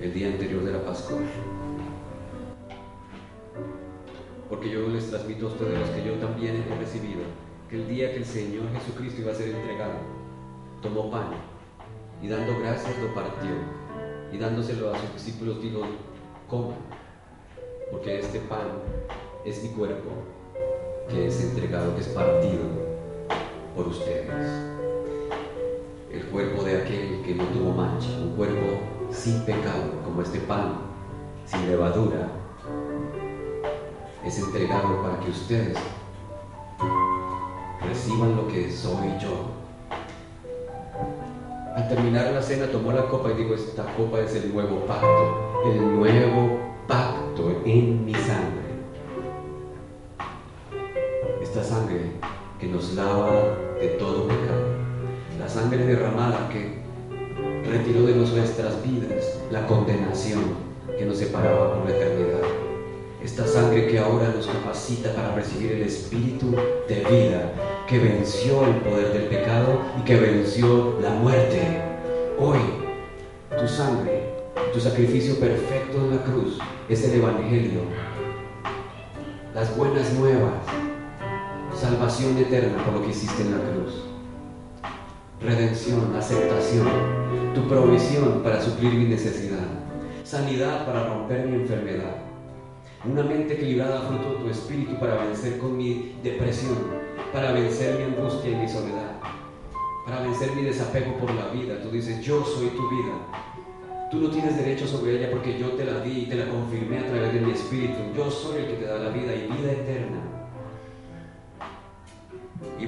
[0.00, 1.18] el día anterior de la Pascua.
[4.48, 7.22] Porque yo les transmito a ustedes los que yo también he recibido,
[7.68, 9.94] que el día que el Señor Jesucristo iba a ser entregado,
[10.80, 11.30] tomó pan
[12.22, 13.50] y dando gracias lo partió
[14.32, 15.80] y dándoselo a sus discípulos dijo,
[16.48, 16.78] coman,
[17.90, 18.68] porque este pan
[19.44, 20.10] es mi cuerpo
[21.08, 22.62] que es entregado, que es partido
[23.74, 24.30] por ustedes.
[26.10, 28.78] El cuerpo de aquel que no tuvo mancha, un cuerpo
[29.10, 30.74] sin pecado, como este pan,
[31.46, 32.28] sin levadura,
[34.24, 35.76] es entregado para que ustedes
[37.82, 39.50] reciban lo que soy yo.
[41.74, 45.62] Al terminar la cena tomó la copa y dijo, esta copa es el nuevo pacto,
[45.66, 48.61] el nuevo pacto en mi sangre.
[51.72, 52.00] Sangre
[52.60, 54.76] que nos lava de todo pecado,
[55.38, 56.82] la sangre derramada que
[57.66, 60.42] retiró de nuestras vidas la condenación
[60.98, 62.42] que nos separaba por la eternidad.
[63.24, 66.50] Esta sangre que ahora nos capacita para recibir el espíritu
[66.88, 67.52] de vida
[67.88, 71.80] que venció el poder del pecado y que venció la muerte.
[72.38, 72.58] Hoy,
[73.58, 74.34] tu sangre,
[74.74, 76.58] tu sacrificio perfecto en la cruz
[76.90, 77.80] es el Evangelio,
[79.54, 80.81] las buenas nuevas,
[81.82, 84.04] salvación eterna por lo que hiciste en la cruz,
[85.40, 86.86] redención, aceptación,
[87.56, 89.66] tu provisión para suplir mi necesidad,
[90.22, 92.18] sanidad para romper mi enfermedad,
[93.04, 96.78] una mente equilibrada fruto de tu espíritu para vencer con mi depresión,
[97.32, 99.18] para vencer mi angustia y mi soledad,
[100.06, 101.82] para vencer mi desapego por la vida.
[101.82, 104.08] Tú dices, yo soy tu vida.
[104.08, 106.98] Tú no tienes derecho sobre ella porque yo te la di y te la confirmé
[106.98, 107.98] a través de mi espíritu.
[108.14, 109.31] Yo soy el que te da la vida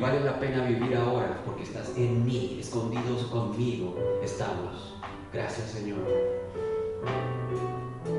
[0.04, 4.98] vale la pena vivir ahora porque estás en mí, escondidos conmigo estamos.
[5.32, 6.06] Gracias Señor.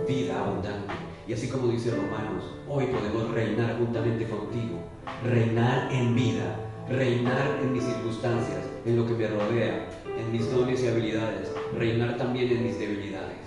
[0.08, 0.94] Vida abundante.
[1.28, 4.80] Y así como dice Romanos, hoy podemos reinar juntamente contigo.
[5.24, 6.56] Reinar en vida,
[6.90, 12.18] reinar en mis circunstancias, en lo que me rodea, en mis dones y habilidades, reinar
[12.18, 13.46] también en mis debilidades,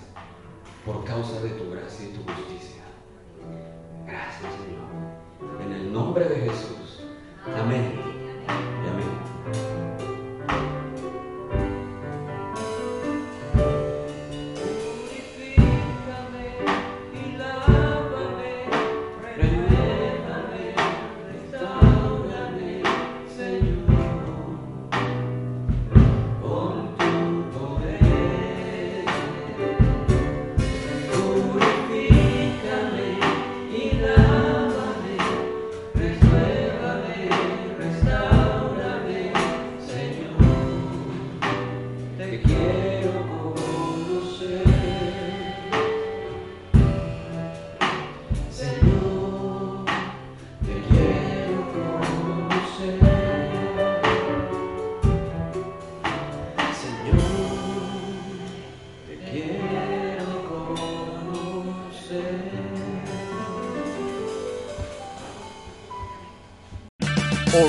[0.85, 2.58] por causa de tu gracia y tu justicia.